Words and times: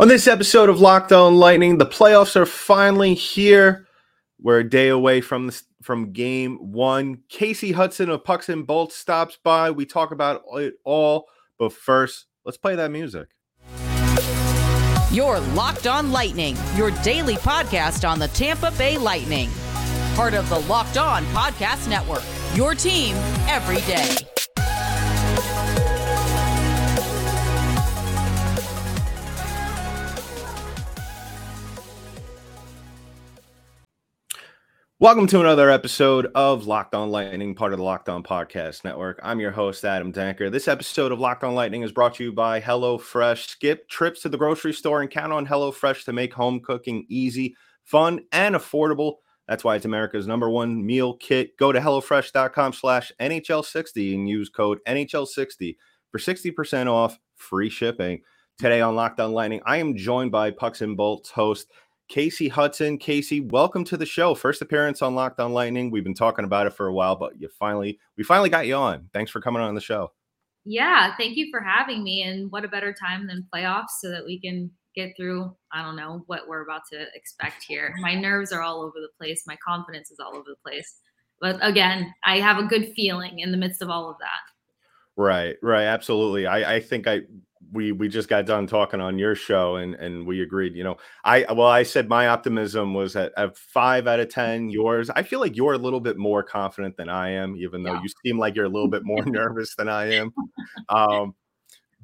On 0.00 0.08
this 0.08 0.26
episode 0.26 0.70
of 0.70 0.80
Locked 0.80 1.12
On 1.12 1.36
Lightning, 1.36 1.76
the 1.76 1.86
playoffs 1.86 2.34
are 2.34 2.46
finally 2.46 3.14
here. 3.14 3.86
We're 4.40 4.60
a 4.60 4.68
day 4.68 4.88
away 4.88 5.20
from 5.20 5.48
the, 5.48 5.62
from 5.82 6.12
game 6.12 6.72
one. 6.72 7.18
Kasey 7.30 7.74
Hudson 7.74 8.08
of 8.08 8.24
Pucks 8.24 8.48
and 8.48 8.66
Bolts 8.66 8.96
stops 8.96 9.38
by. 9.42 9.70
We 9.70 9.84
talk 9.84 10.10
about 10.10 10.42
it 10.54 10.74
all, 10.84 11.28
but 11.58 11.72
first, 11.72 12.26
let's 12.44 12.56
play 12.56 12.74
that 12.74 12.90
music. 12.90 13.28
You're 15.12 15.40
Locked 15.40 15.86
On 15.86 16.10
Lightning, 16.10 16.56
your 16.74 16.90
daily 17.02 17.34
podcast 17.34 18.08
on 18.08 18.18
the 18.18 18.28
Tampa 18.28 18.72
Bay 18.78 18.96
Lightning. 18.96 19.50
Part 20.14 20.32
of 20.32 20.48
the 20.48 20.60
Locked 20.60 20.96
On 20.96 21.22
Podcast 21.26 21.88
Network. 21.88 22.22
Your 22.54 22.74
team 22.74 23.14
every 23.46 23.82
day. 23.82 24.31
Welcome 35.02 35.26
to 35.26 35.40
another 35.40 35.68
episode 35.68 36.28
of 36.36 36.68
Locked 36.68 36.94
On 36.94 37.10
Lightning, 37.10 37.56
part 37.56 37.72
of 37.72 37.80
the 37.80 37.84
Locked 37.84 38.08
On 38.08 38.22
Podcast 38.22 38.84
Network. 38.84 39.18
I'm 39.20 39.40
your 39.40 39.50
host, 39.50 39.84
Adam 39.84 40.12
Danker. 40.12 40.48
This 40.48 40.68
episode 40.68 41.10
of 41.10 41.18
Locked 41.18 41.42
On 41.42 41.56
Lightning 41.56 41.82
is 41.82 41.90
brought 41.90 42.14
to 42.14 42.22
you 42.22 42.32
by 42.32 42.60
HelloFresh. 42.60 43.48
Skip 43.48 43.88
trips 43.88 44.22
to 44.22 44.28
the 44.28 44.38
grocery 44.38 44.72
store 44.72 45.00
and 45.00 45.10
count 45.10 45.32
on 45.32 45.44
HelloFresh 45.44 46.04
to 46.04 46.12
make 46.12 46.32
home 46.32 46.60
cooking 46.60 47.04
easy, 47.08 47.56
fun, 47.82 48.20
and 48.30 48.54
affordable. 48.54 49.14
That's 49.48 49.64
why 49.64 49.74
it's 49.74 49.86
America's 49.86 50.28
number 50.28 50.48
one 50.48 50.86
meal 50.86 51.14
kit. 51.14 51.56
Go 51.56 51.72
to 51.72 51.80
HelloFresh.com 51.80 52.72
slash 52.72 53.10
NHL60 53.20 54.14
and 54.14 54.28
use 54.28 54.50
code 54.50 54.78
NHL60 54.86 55.78
for 56.12 56.18
60% 56.18 56.86
off 56.86 57.18
free 57.34 57.70
shipping. 57.70 58.20
Today 58.56 58.80
on 58.80 58.94
Locked 58.94 59.18
On 59.18 59.32
Lightning, 59.32 59.62
I 59.66 59.78
am 59.78 59.96
joined 59.96 60.30
by 60.30 60.52
Pucks 60.52 60.80
and 60.80 60.96
Bolts 60.96 61.30
host 61.30 61.66
Kasey 62.12 62.50
Hudson. 62.50 62.98
Kasey, 62.98 63.50
welcome 63.50 63.84
to 63.84 63.96
the 63.96 64.04
show. 64.04 64.34
First 64.34 64.60
appearance 64.60 65.00
on 65.00 65.14
Locked 65.14 65.40
On 65.40 65.54
Lightning. 65.54 65.90
We've 65.90 66.04
been 66.04 66.12
talking 66.12 66.44
about 66.44 66.66
it 66.66 66.74
for 66.74 66.88
a 66.88 66.92
while, 66.92 67.16
but 67.16 67.40
you 67.40 67.48
finally 67.58 67.98
we 68.18 68.22
finally 68.22 68.50
got 68.50 68.66
you 68.66 68.74
on. 68.74 69.08
Thanks 69.14 69.30
for 69.30 69.40
coming 69.40 69.62
on 69.62 69.74
the 69.74 69.80
show. 69.80 70.12
Yeah, 70.66 71.16
thank 71.16 71.38
you 71.38 71.48
for 71.50 71.60
having 71.60 72.04
me. 72.04 72.22
And 72.22 72.52
what 72.52 72.66
a 72.66 72.68
better 72.68 72.92
time 72.92 73.26
than 73.26 73.48
playoffs 73.52 73.96
so 73.98 74.10
that 74.10 74.26
we 74.26 74.38
can 74.38 74.70
get 74.94 75.16
through, 75.16 75.56
I 75.72 75.82
don't 75.82 75.96
know, 75.96 76.22
what 76.26 76.46
we're 76.46 76.60
about 76.60 76.82
to 76.92 77.06
expect 77.14 77.64
here. 77.66 77.94
My 78.00 78.14
nerves 78.14 78.52
are 78.52 78.60
all 78.60 78.82
over 78.82 78.96
the 78.96 79.08
place. 79.18 79.44
My 79.46 79.56
confidence 79.66 80.10
is 80.10 80.20
all 80.20 80.36
over 80.36 80.50
the 80.50 80.62
place. 80.62 80.98
But 81.40 81.58
again, 81.66 82.12
I 82.26 82.40
have 82.40 82.58
a 82.58 82.66
good 82.66 82.92
feeling 82.94 83.38
in 83.38 83.52
the 83.52 83.56
midst 83.56 83.80
of 83.80 83.88
all 83.88 84.10
of 84.10 84.18
that. 84.18 84.52
Right, 85.16 85.56
right, 85.62 85.84
absolutely. 85.84 86.46
I, 86.46 86.74
I 86.74 86.80
think 86.80 87.06
I 87.06 87.22
we 87.72 87.92
we 87.92 88.08
just 88.08 88.28
got 88.28 88.46
done 88.46 88.66
talking 88.66 89.00
on 89.00 89.18
your 89.18 89.34
show 89.34 89.76
and 89.76 89.94
and 89.94 90.26
we 90.26 90.42
agreed 90.42 90.74
you 90.74 90.84
know 90.84 90.96
i 91.24 91.44
well 91.52 91.66
i 91.66 91.82
said 91.82 92.08
my 92.08 92.28
optimism 92.28 92.94
was 92.94 93.16
at, 93.16 93.32
at 93.36 93.56
five 93.56 94.06
out 94.06 94.20
of 94.20 94.28
ten 94.28 94.68
yours 94.68 95.10
i 95.10 95.22
feel 95.22 95.40
like 95.40 95.56
you're 95.56 95.72
a 95.72 95.78
little 95.78 96.00
bit 96.00 96.16
more 96.16 96.42
confident 96.42 96.96
than 96.96 97.08
i 97.08 97.30
am 97.30 97.56
even 97.56 97.82
though 97.82 97.94
yeah. 97.94 98.02
you 98.02 98.08
seem 98.24 98.38
like 98.38 98.54
you're 98.54 98.66
a 98.66 98.70
little 98.70 98.88
bit 98.88 99.04
more 99.04 99.24
nervous 99.26 99.74
than 99.74 99.88
i 99.88 100.12
am. 100.12 100.32
Um 100.88 101.34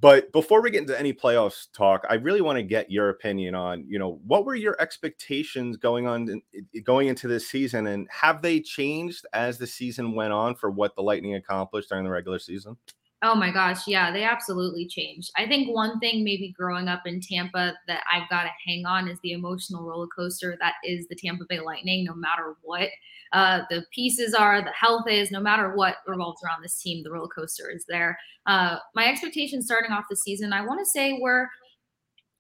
but 0.00 0.30
before 0.30 0.62
we 0.62 0.70
get 0.70 0.83
into 0.83 0.98
any 0.98 1.12
playoffs 1.12 1.66
talk 1.72 2.05
i 2.08 2.14
really 2.14 2.41
want 2.41 2.56
to 2.56 2.62
get 2.62 2.91
your 2.91 3.11
opinion 3.11 3.55
on 3.55 3.84
you 3.89 3.98
know 3.98 4.20
what 4.27 4.44
were 4.44 4.55
your 4.55 4.80
expectations 4.80 5.77
going 5.77 6.06
on 6.06 6.28
in, 6.28 6.83
going 6.84 7.08
into 7.08 7.27
this 7.27 7.48
season 7.48 7.86
and 7.89 8.06
have 8.11 8.41
they 8.42 8.61
changed 8.61 9.27
as 9.33 9.58
the 9.58 9.66
season 9.66 10.14
went 10.14 10.33
on 10.33 10.55
for 10.55 10.70
what 10.70 10.94
the 10.94 11.02
lightning 11.02 11.34
accomplished 11.34 11.89
during 11.89 12.05
the 12.05 12.11
regular 12.11 12.39
season 12.39 12.77
Oh 13.20 13.34
my 13.34 13.50
gosh, 13.50 13.88
yeah, 13.88 14.12
they 14.12 14.22
absolutely 14.22 14.86
changed. 14.86 15.33
I 15.36 15.48
think 15.48 15.74
one 15.74 15.98
thing 15.98 16.22
maybe 16.22 16.55
growing 16.56 16.86
up 16.86 17.02
in 17.05 17.20
Tampa 17.20 17.74
that 17.88 18.05
I've 18.12 18.28
got 18.30 18.44
to 18.44 18.50
hang 18.64 18.86
on 18.86 19.08
is 19.08 19.19
the 19.24 19.33
emotional 19.33 19.84
roller 19.84 20.06
coaster 20.06 20.56
that 20.61 20.74
is 20.84 21.08
the 21.08 21.16
Tampa 21.16 21.44
Bay 21.48 21.58
Lightning, 21.58 22.05
no 22.05 22.14
matter 22.14 22.55
what 22.62 22.89
uh, 23.33 23.62
the 23.70 23.84
pieces 23.92 24.34
are, 24.34 24.62
the 24.62 24.70
health 24.70 25.08
is, 25.08 25.33
no 25.33 25.40
matter 25.40 25.74
what 25.74 25.96
revolves 26.06 26.40
around 26.45 26.62
this 26.62 26.80
team, 26.80 27.02
the 27.02 27.11
roller 27.11 27.27
coaster 27.27 27.68
is 27.68 27.84
there. 27.89 28.17
Uh, 28.46 28.79
my 28.95 29.06
expectations 29.06 29.64
starting 29.64 29.90
off 29.90 30.05
the 30.08 30.17
season, 30.17 30.52
I 30.52 30.64
want 30.64 30.79
to 30.79 30.86
say 30.86 31.18
were 31.20 31.48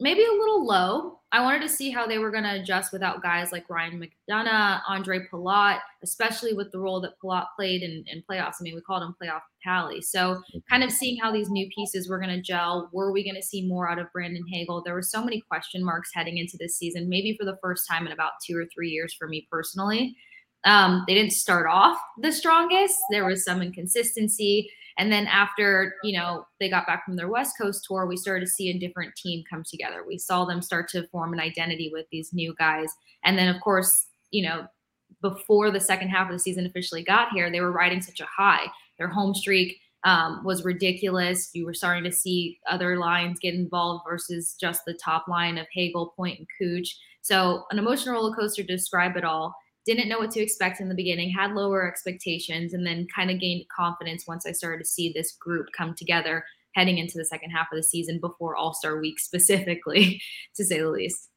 maybe 0.00 0.22
a 0.24 0.32
little 0.32 0.64
low. 0.64 1.18
I 1.30 1.42
wanted 1.42 1.60
to 1.62 1.68
see 1.68 1.90
how 1.90 2.06
they 2.06 2.18
were 2.18 2.30
going 2.30 2.44
to 2.44 2.60
adjust 2.60 2.90
without 2.90 3.22
guys 3.22 3.52
like 3.52 3.68
Ryan 3.68 4.00
McDonagh, 4.00 4.80
Andre 4.88 5.26
Palat, 5.30 5.80
especially 6.02 6.54
with 6.54 6.72
the 6.72 6.78
role 6.78 7.02
that 7.02 7.20
Palat 7.22 7.46
played 7.54 7.82
in, 7.82 8.02
in 8.06 8.22
playoffs. 8.30 8.54
I 8.60 8.62
mean, 8.62 8.74
we 8.74 8.80
called 8.80 9.02
him 9.02 9.14
playoff 9.22 9.42
tally. 9.62 10.00
So, 10.00 10.40
kind 10.70 10.82
of 10.82 10.90
seeing 10.90 11.18
how 11.20 11.30
these 11.30 11.50
new 11.50 11.68
pieces 11.74 12.08
were 12.08 12.18
going 12.18 12.34
to 12.34 12.40
gel. 12.40 12.88
Were 12.92 13.12
we 13.12 13.24
going 13.24 13.36
to 13.36 13.46
see 13.46 13.66
more 13.66 13.90
out 13.90 13.98
of 13.98 14.10
Brandon 14.12 14.44
Hagel? 14.50 14.82
There 14.82 14.94
were 14.94 15.02
so 15.02 15.22
many 15.22 15.42
question 15.42 15.84
marks 15.84 16.10
heading 16.14 16.38
into 16.38 16.56
this 16.58 16.78
season, 16.78 17.08
maybe 17.08 17.36
for 17.38 17.44
the 17.44 17.58
first 17.60 17.86
time 17.86 18.06
in 18.06 18.12
about 18.12 18.32
two 18.46 18.56
or 18.56 18.64
three 18.74 18.88
years 18.88 19.12
for 19.12 19.28
me 19.28 19.46
personally. 19.50 20.16
Um, 20.64 21.04
they 21.06 21.14
didn't 21.14 21.32
start 21.32 21.66
off 21.66 21.98
the 22.20 22.32
strongest. 22.32 22.96
There 23.10 23.26
was 23.26 23.44
some 23.44 23.62
inconsistency. 23.62 24.70
And 24.98 25.12
then 25.12 25.28
after, 25.28 25.94
you 26.02 26.18
know, 26.18 26.44
they 26.58 26.68
got 26.68 26.86
back 26.86 27.04
from 27.04 27.16
their 27.16 27.28
West 27.28 27.54
Coast 27.60 27.84
tour, 27.86 28.06
we 28.06 28.16
started 28.16 28.44
to 28.44 28.50
see 28.50 28.68
a 28.68 28.78
different 28.78 29.14
team 29.14 29.44
come 29.48 29.62
together. 29.62 30.04
We 30.06 30.18
saw 30.18 30.44
them 30.44 30.60
start 30.60 30.88
to 30.90 31.06
form 31.08 31.32
an 31.32 31.40
identity 31.40 31.90
with 31.92 32.06
these 32.10 32.32
new 32.32 32.54
guys. 32.58 32.92
And 33.24 33.38
then, 33.38 33.54
of 33.54 33.62
course, 33.62 34.06
you 34.32 34.42
know, 34.42 34.66
before 35.22 35.70
the 35.70 35.80
second 35.80 36.08
half 36.08 36.28
of 36.28 36.32
the 36.32 36.40
season 36.40 36.66
officially 36.66 37.04
got 37.04 37.32
here, 37.32 37.50
they 37.50 37.60
were 37.60 37.72
riding 37.72 38.02
such 38.02 38.20
a 38.20 38.26
high. 38.26 38.66
Their 38.98 39.08
home 39.08 39.34
streak 39.34 39.78
um, 40.04 40.42
was 40.44 40.64
ridiculous. 40.64 41.50
You 41.54 41.64
were 41.64 41.74
starting 41.74 42.04
to 42.04 42.12
see 42.12 42.58
other 42.68 42.98
lines 42.98 43.38
get 43.40 43.54
involved 43.54 44.04
versus 44.08 44.56
just 44.60 44.84
the 44.84 44.94
top 44.94 45.26
line 45.28 45.58
of 45.58 45.66
Hagel, 45.72 46.12
Point, 46.16 46.38
and 46.40 46.48
Cooch. 46.58 46.96
So, 47.22 47.64
an 47.70 47.78
emotional 47.78 48.14
roller 48.14 48.34
coaster 48.34 48.62
to 48.62 48.76
describe 48.76 49.16
it 49.16 49.24
all 49.24 49.54
didn't 49.88 50.08
know 50.08 50.18
what 50.18 50.30
to 50.32 50.40
expect 50.40 50.80
in 50.80 50.88
the 50.88 50.94
beginning, 50.94 51.30
had 51.30 51.54
lower 51.54 51.88
expectations, 51.88 52.74
and 52.74 52.86
then 52.86 53.06
kind 53.14 53.30
of 53.30 53.40
gained 53.40 53.66
confidence 53.74 54.26
once 54.26 54.46
I 54.46 54.52
started 54.52 54.84
to 54.84 54.88
see 54.88 55.12
this 55.12 55.32
group 55.32 55.68
come 55.76 55.94
together 55.94 56.44
heading 56.74 56.98
into 56.98 57.16
the 57.16 57.24
second 57.24 57.50
half 57.50 57.72
of 57.72 57.76
the 57.76 57.82
season 57.82 58.20
before 58.20 58.54
All 58.54 58.74
Star 58.74 59.00
Week, 59.00 59.18
specifically, 59.18 60.20
to 60.56 60.64
say 60.64 60.80
the 60.80 60.90
least. 60.90 61.30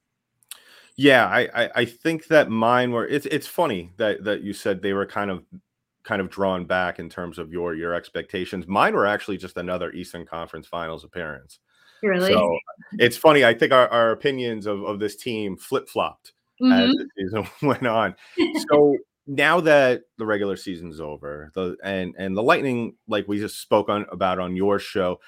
Yeah, 0.98 1.26
I, 1.26 1.64
I, 1.64 1.70
I 1.76 1.86
think 1.86 2.28
that 2.28 2.50
mine 2.50 2.92
were. 2.92 3.08
It's 3.08 3.26
it's 3.28 3.48
funny 3.48 3.92
that 3.98 4.24
that 4.26 4.44
you 4.44 4.54
said 4.54 4.82
they 4.82 4.94
were 4.94 5.06
kind 5.06 5.32
of 5.32 5.44
kind 6.04 6.22
of 6.22 6.30
drawn 6.30 6.66
back 6.66 7.00
in 7.00 7.10
terms 7.10 7.40
of 7.40 7.52
your 7.52 7.74
your 7.74 7.94
expectations. 7.94 8.68
Mine 8.68 8.94
were 8.94 9.08
actually 9.08 9.38
just 9.38 9.58
another 9.58 9.92
Eastern 9.94 10.26
Conference 10.26 10.68
Finals 10.68 11.04
appearance. 11.04 11.60
Really? 12.04 12.34
So 12.34 12.58
it's 13.00 13.16
funny. 13.16 13.46
I 13.46 13.54
think 13.54 13.72
our, 13.72 13.88
our 13.90 14.12
opinions 14.12 14.66
of, 14.66 14.84
of 14.84 15.00
this 15.00 15.16
team 15.16 15.56
flip 15.56 15.88
flopped 15.88 16.34
mm-hmm. 16.62 16.72
as 16.72 16.92
the 16.92 17.08
season 17.18 17.48
went 17.68 17.86
on. 17.86 18.16
So 18.70 18.98
now 19.28 19.62
that 19.62 20.04
the 20.18 20.26
regular 20.26 20.56
season's 20.56 21.00
over, 21.00 21.52
the 21.56 21.78
and 21.84 22.16
and 22.18 22.36
the 22.36 22.44
Lightning, 22.44 22.96
like 23.08 23.28
we 23.28 23.40
just 23.40 23.62
spoke 23.62 23.90
on 23.90 24.06
about 24.12 24.40
on 24.40 24.56
your 24.56 24.80
show, 24.80 25.20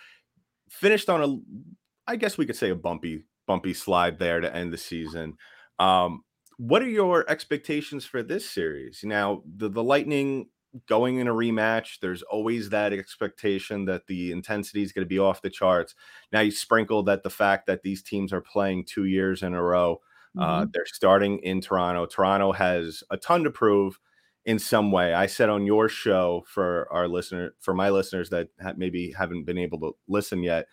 finished 0.70 1.10
on 1.10 1.24
a, 1.24 2.12
I 2.12 2.16
guess 2.16 2.38
we 2.38 2.46
could 2.46 2.56
say 2.56 2.70
a 2.70 2.76
bumpy 2.76 3.24
bumpy 3.48 3.74
slide 3.74 4.20
there 4.20 4.40
to 4.40 4.56
end 4.56 4.74
the 4.74 4.78
season. 4.78 5.38
Um, 5.80 6.24
what 6.58 6.82
are 6.82 6.90
your 6.90 7.30
expectations 7.30 8.06
for 8.06 8.24
this 8.24 8.50
series? 8.50 9.02
Now, 9.04 9.44
the, 9.58 9.70
the 9.70 9.84
Lightning 9.84 10.50
going 10.88 11.18
in 11.18 11.28
a 11.28 11.34
rematch, 11.34 12.00
there's 12.02 12.22
always 12.24 12.70
that 12.70 12.94
expectation 12.94 13.86
that 13.86 14.08
the 14.08 14.32
intensity 14.32 14.82
is 14.82 14.92
going 14.92 15.06
to 15.06 15.10
be 15.10 15.20
off 15.20 15.42
the 15.42 15.50
charts. 15.50 15.94
Now, 16.32 16.42
you 16.42 16.52
sprinkle 16.52 17.04
that 17.04 17.24
the 17.24 17.30
fact 17.30 17.68
that 17.68 17.84
these 17.84 18.02
teams 18.02 18.34
are 18.34 18.42
playing 18.42 18.86
two 18.86 19.06
years 19.06 19.44
in 19.44 19.54
a 19.54 19.62
row 19.62 20.00
uh, 20.40 20.62
mm-hmm. 20.62 20.70
they're 20.74 20.86
starting 20.86 21.40
in 21.40 21.62
Toronto. 21.62 22.06
Toronto 22.06 22.52
has 22.52 23.04
a 23.10 23.18
ton 23.18 23.44
to 23.44 23.52
prove 23.52 24.00
in 24.46 24.60
some 24.60 24.92
way. 24.92 25.14
I 25.14 25.28
said 25.28 25.50
on 25.50 25.66
your 25.66 25.88
show 25.90 26.44
for 26.48 26.88
our 26.92 27.08
listener, 27.08 27.54
for 27.60 27.74
my 27.74 27.90
listeners 27.90 28.30
that 28.30 28.50
maybe 28.78 29.14
haven't 29.18 29.46
been 29.46 29.58
able 29.58 29.80
to 29.80 29.92
listen 30.08 30.44
yet, 30.44 30.68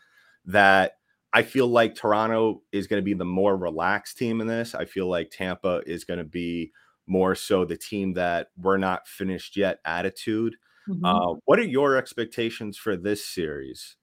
that 0.46 0.94
I 1.32 1.42
feel 1.42 1.68
like 1.68 1.94
Toronto 1.94 2.62
is 2.72 2.86
going 2.86 3.00
to 3.00 3.04
be 3.04 3.14
the 3.14 3.24
more 3.24 3.56
relaxed 3.56 4.18
team 4.18 4.40
in 4.40 4.46
this. 4.46 4.74
I 4.74 4.84
feel 4.84 5.08
like 5.08 5.30
Tampa 5.30 5.82
is 5.86 6.04
going 6.04 6.18
to 6.18 6.24
be 6.24 6.72
more 7.06 7.34
so 7.34 7.64
the 7.64 7.76
team 7.76 8.14
that 8.14 8.48
we're 8.56 8.78
not 8.78 9.06
finished 9.06 9.56
yet 9.56 9.78
attitude. 9.84 10.56
Mm-hmm. 10.88 11.04
Uh, 11.04 11.34
what 11.44 11.58
are 11.58 11.64
your 11.64 11.96
expectations 11.96 12.76
for 12.76 12.96
this 12.96 13.24
series? 13.24 13.96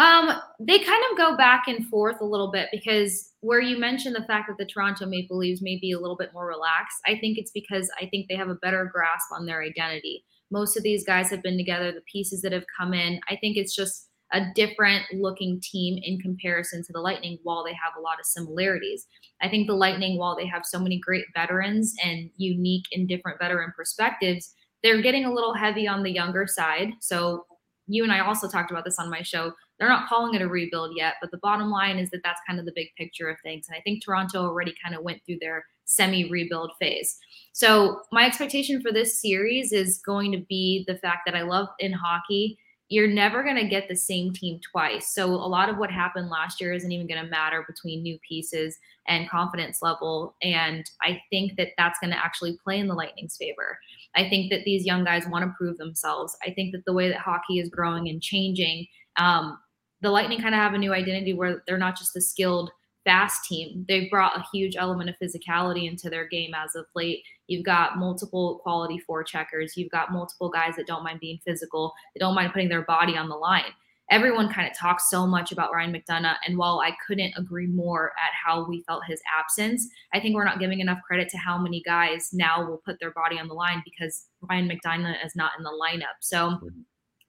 Um, 0.00 0.32
they 0.58 0.78
kind 0.78 1.02
of 1.10 1.18
go 1.18 1.36
back 1.36 1.64
and 1.68 1.86
forth 1.86 2.22
a 2.22 2.24
little 2.24 2.50
bit 2.50 2.68
because 2.72 3.32
where 3.40 3.60
you 3.60 3.78
mentioned 3.78 4.16
the 4.16 4.24
fact 4.24 4.48
that 4.48 4.56
the 4.56 4.64
Toronto 4.64 5.04
Maple 5.04 5.36
Leafs 5.36 5.60
may 5.60 5.78
be 5.78 5.92
a 5.92 6.00
little 6.00 6.16
bit 6.16 6.32
more 6.32 6.46
relaxed, 6.46 6.96
I 7.06 7.18
think 7.18 7.36
it's 7.36 7.50
because 7.50 7.90
I 8.00 8.06
think 8.06 8.26
they 8.26 8.34
have 8.34 8.48
a 8.48 8.54
better 8.54 8.88
grasp 8.90 9.30
on 9.30 9.44
their 9.44 9.62
identity. 9.62 10.24
Most 10.50 10.74
of 10.78 10.82
these 10.82 11.04
guys 11.04 11.28
have 11.28 11.42
been 11.42 11.58
together, 11.58 11.92
the 11.92 12.00
pieces 12.10 12.40
that 12.40 12.52
have 12.52 12.64
come 12.78 12.94
in. 12.94 13.20
I 13.28 13.36
think 13.36 13.58
it's 13.58 13.76
just 13.76 14.08
a 14.32 14.40
different 14.54 15.04
looking 15.12 15.60
team 15.60 16.00
in 16.02 16.18
comparison 16.18 16.82
to 16.84 16.92
the 16.94 17.00
Lightning 17.00 17.38
while 17.42 17.62
they 17.62 17.74
have 17.74 17.92
a 17.98 18.00
lot 18.00 18.18
of 18.18 18.24
similarities. 18.24 19.06
I 19.42 19.50
think 19.50 19.66
the 19.66 19.74
Lightning, 19.74 20.16
while 20.16 20.34
they 20.34 20.46
have 20.46 20.62
so 20.64 20.78
many 20.78 20.98
great 20.98 21.26
veterans 21.34 21.94
and 22.02 22.30
unique 22.38 22.86
and 22.92 23.06
different 23.06 23.38
veteran 23.38 23.74
perspectives, 23.76 24.54
they're 24.82 25.02
getting 25.02 25.26
a 25.26 25.32
little 25.32 25.52
heavy 25.52 25.86
on 25.86 26.02
the 26.02 26.10
younger 26.10 26.46
side. 26.46 26.92
So 27.00 27.44
you 27.86 28.02
and 28.02 28.12
I 28.12 28.20
also 28.20 28.48
talked 28.48 28.70
about 28.70 28.84
this 28.84 28.98
on 28.98 29.10
my 29.10 29.20
show 29.20 29.52
they're 29.80 29.88
not 29.88 30.08
calling 30.08 30.34
it 30.34 30.42
a 30.42 30.48
rebuild 30.48 30.96
yet, 30.96 31.14
but 31.20 31.32
the 31.32 31.38
bottom 31.38 31.70
line 31.70 31.98
is 31.98 32.10
that 32.10 32.20
that's 32.22 32.40
kind 32.46 32.60
of 32.60 32.66
the 32.66 32.72
big 32.74 32.88
picture 32.96 33.28
of 33.28 33.38
things. 33.42 33.66
And 33.66 33.76
I 33.76 33.80
think 33.80 34.04
Toronto 34.04 34.42
already 34.42 34.74
kind 34.82 34.94
of 34.94 35.02
went 35.02 35.24
through 35.24 35.38
their 35.40 35.64
semi 35.86 36.30
rebuild 36.30 36.72
phase. 36.78 37.18
So 37.52 38.02
my 38.12 38.26
expectation 38.26 38.80
for 38.80 38.92
this 38.92 39.20
series 39.20 39.72
is 39.72 39.98
going 39.98 40.30
to 40.32 40.38
be 40.48 40.84
the 40.86 40.98
fact 40.98 41.22
that 41.26 41.34
I 41.34 41.42
love 41.42 41.68
in 41.80 41.92
hockey 41.92 42.58
you're 42.90 43.06
never 43.06 43.44
going 43.44 43.56
to 43.56 43.68
get 43.68 43.88
the 43.88 43.96
same 43.96 44.32
team 44.32 44.58
twice. 44.68 45.14
So 45.14 45.26
a 45.26 45.46
lot 45.46 45.68
of 45.68 45.78
what 45.78 45.92
happened 45.92 46.28
last 46.28 46.60
year 46.60 46.72
isn't 46.72 46.90
even 46.90 47.06
going 47.06 47.24
to 47.24 47.30
matter 47.30 47.64
between 47.66 48.02
new 48.02 48.18
pieces 48.28 48.76
and 49.06 49.30
confidence 49.30 49.80
level. 49.80 50.34
And 50.42 50.84
I 51.02 51.22
think 51.30 51.56
that 51.56 51.68
that's 51.78 52.00
going 52.00 52.10
to 52.10 52.18
actually 52.18 52.58
play 52.62 52.80
in 52.80 52.88
the 52.88 52.94
Lightning's 52.94 53.36
favor. 53.36 53.78
I 54.16 54.28
think 54.28 54.50
that 54.50 54.64
these 54.64 54.84
young 54.84 55.04
guys 55.04 55.24
want 55.28 55.44
to 55.44 55.54
prove 55.56 55.78
themselves. 55.78 56.36
I 56.44 56.50
think 56.50 56.72
that 56.72 56.84
the 56.84 56.92
way 56.92 57.08
that 57.08 57.18
hockey 57.18 57.60
is 57.60 57.68
growing 57.68 58.08
and 58.08 58.20
changing, 58.20 58.88
um, 59.16 59.56
the 60.02 60.10
Lightning 60.10 60.40
kind 60.40 60.54
of 60.54 60.60
have 60.60 60.74
a 60.74 60.78
new 60.78 60.92
identity 60.92 61.34
where 61.34 61.62
they're 61.66 61.78
not 61.78 61.98
just 61.98 62.14
the 62.14 62.20
skilled 62.20 62.70
fast 63.04 63.44
team. 63.44 63.84
They've 63.88 64.10
brought 64.10 64.36
a 64.36 64.44
huge 64.52 64.76
element 64.76 65.10
of 65.10 65.16
physicality 65.22 65.88
into 65.88 66.10
their 66.10 66.28
game 66.28 66.52
as 66.54 66.74
of 66.74 66.86
late. 66.94 67.22
You've 67.46 67.64
got 67.64 67.98
multiple 67.98 68.60
quality 68.62 69.00
forecheckers. 69.08 69.76
You've 69.76 69.90
got 69.90 70.12
multiple 70.12 70.50
guys 70.50 70.76
that 70.76 70.86
don't 70.86 71.04
mind 71.04 71.20
being 71.20 71.40
physical, 71.44 71.92
they 72.14 72.18
don't 72.18 72.34
mind 72.34 72.52
putting 72.52 72.68
their 72.68 72.82
body 72.82 73.16
on 73.16 73.28
the 73.28 73.36
line. 73.36 73.72
Everyone 74.10 74.52
kind 74.52 74.68
of 74.68 74.76
talks 74.76 75.08
so 75.08 75.24
much 75.24 75.52
about 75.52 75.72
Ryan 75.72 75.92
McDonagh. 75.92 76.34
And 76.44 76.58
while 76.58 76.80
I 76.80 76.96
couldn't 77.06 77.32
agree 77.36 77.68
more 77.68 78.10
at 78.18 78.32
how 78.44 78.66
we 78.68 78.82
felt 78.82 79.04
his 79.06 79.20
absence, 79.38 79.88
I 80.12 80.18
think 80.18 80.34
we're 80.34 80.44
not 80.44 80.58
giving 80.58 80.80
enough 80.80 80.98
credit 81.06 81.28
to 81.28 81.38
how 81.38 81.56
many 81.56 81.80
guys 81.80 82.30
now 82.32 82.68
will 82.68 82.82
put 82.84 82.98
their 82.98 83.12
body 83.12 83.38
on 83.38 83.46
the 83.46 83.54
line 83.54 83.84
because 83.84 84.26
Ryan 84.50 84.68
McDonagh 84.68 85.24
is 85.24 85.36
not 85.36 85.52
in 85.56 85.62
the 85.62 85.70
lineup. 85.70 86.18
So 86.20 86.58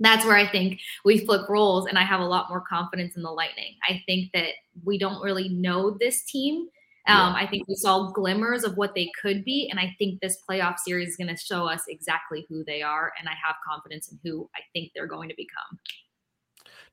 that's 0.01 0.25
where 0.25 0.35
I 0.35 0.49
think 0.49 0.79
we 1.05 1.25
flip 1.25 1.47
roles 1.47 1.85
and 1.85 1.97
I 1.97 2.03
have 2.03 2.19
a 2.19 2.25
lot 2.25 2.49
more 2.49 2.61
confidence 2.61 3.15
in 3.15 3.21
the 3.21 3.31
Lightning. 3.31 3.75
I 3.87 4.01
think 4.05 4.31
that 4.33 4.53
we 4.83 4.97
don't 4.97 5.21
really 5.21 5.49
know 5.49 5.97
this 5.99 6.23
team. 6.23 6.67
Um, 7.07 7.33
yeah. 7.35 7.43
I 7.43 7.47
think 7.47 7.67
we 7.67 7.75
saw 7.75 8.11
glimmers 8.11 8.63
of 8.63 8.77
what 8.77 8.93
they 8.95 9.11
could 9.21 9.43
be. 9.43 9.67
And 9.69 9.79
I 9.79 9.95
think 9.97 10.19
this 10.19 10.37
playoff 10.47 10.77
series 10.79 11.09
is 11.09 11.17
going 11.17 11.35
to 11.35 11.37
show 11.37 11.67
us 11.67 11.83
exactly 11.87 12.45
who 12.49 12.63
they 12.63 12.81
are. 12.81 13.11
And 13.19 13.27
I 13.27 13.33
have 13.45 13.55
confidence 13.67 14.11
in 14.11 14.19
who 14.23 14.49
I 14.55 14.59
think 14.73 14.91
they're 14.93 15.07
going 15.07 15.29
to 15.29 15.35
become. 15.35 15.79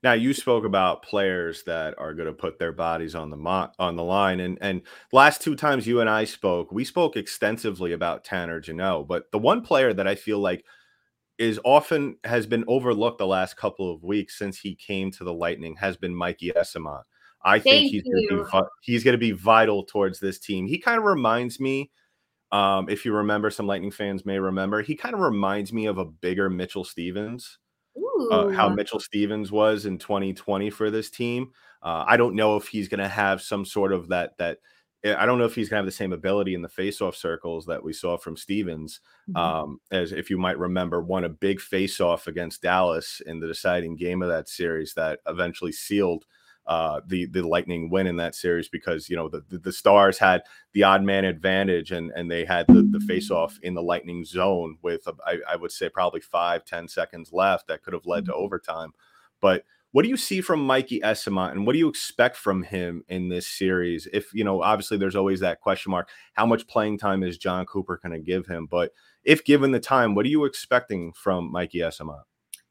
Now 0.01 0.13
you 0.13 0.33
spoke 0.33 0.63
about 0.63 1.03
players 1.03 1.63
that 1.63 1.93
are 1.97 2.13
going 2.13 2.27
to 2.27 2.33
put 2.33 2.57
their 2.57 2.71
bodies 2.71 3.15
on 3.15 3.29
the 3.29 3.35
mo- 3.35 3.71
on 3.79 3.97
the 3.97 4.03
line, 4.03 4.39
and 4.39 4.57
and 4.61 4.81
last 5.11 5.41
two 5.41 5.57
times 5.57 5.85
you 5.85 5.99
and 5.99 6.09
I 6.09 6.23
spoke, 6.23 6.71
we 6.71 6.85
spoke 6.85 7.17
extensively 7.17 7.91
about 7.91 8.23
Tanner 8.23 8.61
Jeannot. 8.61 9.09
But 9.09 9.29
the 9.33 9.39
one 9.39 9.61
player 9.61 9.93
that 9.93 10.07
I 10.07 10.15
feel 10.15 10.39
like 10.39 10.63
is 11.39 11.59
often 11.63 12.17
has 12.25 12.45
been 12.45 12.65
overlooked 12.67 13.17
the 13.17 13.25
last 13.25 13.55
couple 13.55 13.91
of 13.91 14.03
weeks 14.03 14.37
since 14.37 14.59
he 14.59 14.75
came 14.75 15.09
to 15.09 15.23
the 15.23 15.33
Lightning 15.33 15.75
has 15.77 15.95
been 15.95 16.13
Mikey 16.13 16.51
Eyssimont. 16.51 17.03
I 17.43 17.59
think 17.59 17.89
he's 17.89 18.03
going, 18.03 18.27
be, 18.29 18.59
he's 18.81 19.03
going 19.05 19.13
to 19.13 19.17
be 19.17 19.31
vital 19.31 19.85
towards 19.85 20.19
this 20.19 20.37
team. 20.37 20.67
He 20.67 20.77
kind 20.77 20.97
of 20.97 21.05
reminds 21.05 21.57
me, 21.57 21.91
um, 22.51 22.89
if 22.89 23.05
you 23.05 23.13
remember, 23.13 23.49
some 23.49 23.65
Lightning 23.65 23.91
fans 23.91 24.25
may 24.25 24.37
remember, 24.37 24.81
he 24.81 24.95
kind 24.95 25.15
of 25.15 25.21
reminds 25.21 25.71
me 25.71 25.85
of 25.85 25.97
a 25.97 26.03
bigger 26.03 26.49
Mitchell 26.49 26.83
Stephens. 26.83 27.57
Uh, 28.31 28.49
how 28.49 28.67
Mitchell 28.67 28.99
Stephens 28.99 29.49
was 29.49 29.85
in 29.85 29.97
2020 29.97 30.69
for 30.71 30.91
this 30.91 31.09
team. 31.09 31.51
Uh, 31.81 32.03
I 32.05 32.17
don't 32.17 32.35
know 32.35 32.57
if 32.57 32.67
he's 32.67 32.89
going 32.89 32.99
to 32.99 33.07
have 33.07 33.41
some 33.41 33.63
sort 33.63 33.93
of 33.93 34.09
that 34.09 34.37
that 34.39 34.57
I 35.05 35.25
don't 35.25 35.37
know 35.37 35.45
if 35.45 35.55
he's 35.55 35.69
gonna 35.69 35.79
have 35.79 35.85
the 35.85 35.91
same 35.91 36.11
ability 36.11 36.53
in 36.53 36.61
the 36.61 36.69
face-off 36.69 37.15
circles 37.15 37.65
that 37.67 37.83
we 37.83 37.93
saw 37.93 38.17
from 38.17 38.35
Stephens. 38.35 38.99
Mm-hmm. 39.29 39.37
Um, 39.37 39.81
as 39.91 40.11
if 40.11 40.29
you 40.29 40.37
might 40.37 40.59
remember, 40.59 41.01
won 41.01 41.23
a 41.23 41.29
big 41.29 41.61
face-off 41.61 42.27
against 42.27 42.61
Dallas 42.61 43.21
in 43.25 43.39
the 43.39 43.47
deciding 43.47 43.95
game 43.95 44.21
of 44.21 44.29
that 44.29 44.49
series 44.49 44.93
that 44.95 45.19
eventually 45.25 45.71
sealed 45.71 46.25
uh, 46.67 47.01
the 47.07 47.25
the 47.27 47.41
Lightning 47.41 47.89
win 47.89 48.07
in 48.07 48.17
that 48.17 48.35
series 48.35 48.69
because 48.69 49.09
you 49.09 49.15
know 49.15 49.29
the, 49.29 49.43
the, 49.49 49.57
the 49.57 49.71
Stars 49.73 50.19
had 50.19 50.43
the 50.73 50.83
odd 50.83 51.03
man 51.03 51.25
advantage 51.25 51.91
and 51.91 52.11
and 52.15 52.29
they 52.29 52.45
had 52.45 52.67
the, 52.67 52.87
the 52.91 52.99
face-off 52.99 53.57
in 53.63 53.73
the 53.73 53.81
Lightning 53.81 54.23
zone 54.25 54.77
with 54.81 55.07
I, 55.25 55.39
I 55.49 55.55
would 55.55 55.71
say 55.71 55.89
probably 55.89 56.19
five 56.21 56.65
ten 56.65 56.87
seconds 56.87 57.31
left 57.33 57.67
that 57.67 57.81
could 57.83 57.93
have 57.93 58.05
led 58.05 58.25
to 58.25 58.33
mm-hmm. 58.33 58.43
overtime, 58.43 58.91
but 59.41 59.63
what 59.91 60.03
do 60.03 60.09
you 60.09 60.17
see 60.17 60.41
from 60.41 60.65
Mikey 60.65 60.99
Eyssimont, 60.99 61.51
and 61.51 61.65
what 61.65 61.73
do 61.73 61.79
you 61.79 61.89
expect 61.89 62.37
from 62.37 62.61
him 62.61 63.03
in 63.07 63.29
this 63.29 63.47
series? 63.47 64.07
If 64.13 64.33
you 64.33 64.43
know, 64.43 64.61
obviously, 64.61 64.97
there's 64.97 65.15
always 65.15 65.39
that 65.39 65.61
question 65.61 65.91
mark: 65.91 66.09
how 66.33 66.45
much 66.45 66.67
playing 66.67 66.99
time 66.99 67.23
is 67.23 67.37
Jon 67.37 67.65
Cooper 67.65 67.99
going 68.01 68.13
to 68.13 68.19
give 68.19 68.45
him? 68.45 68.67
But 68.69 68.91
if 69.23 69.43
given 69.43 69.71
the 69.71 69.79
time, 69.79 70.15
what 70.15 70.25
are 70.25 70.29
you 70.29 70.45
expecting 70.45 71.13
from 71.13 71.51
Mikey 71.51 71.79
Eyssimont? 71.79 72.21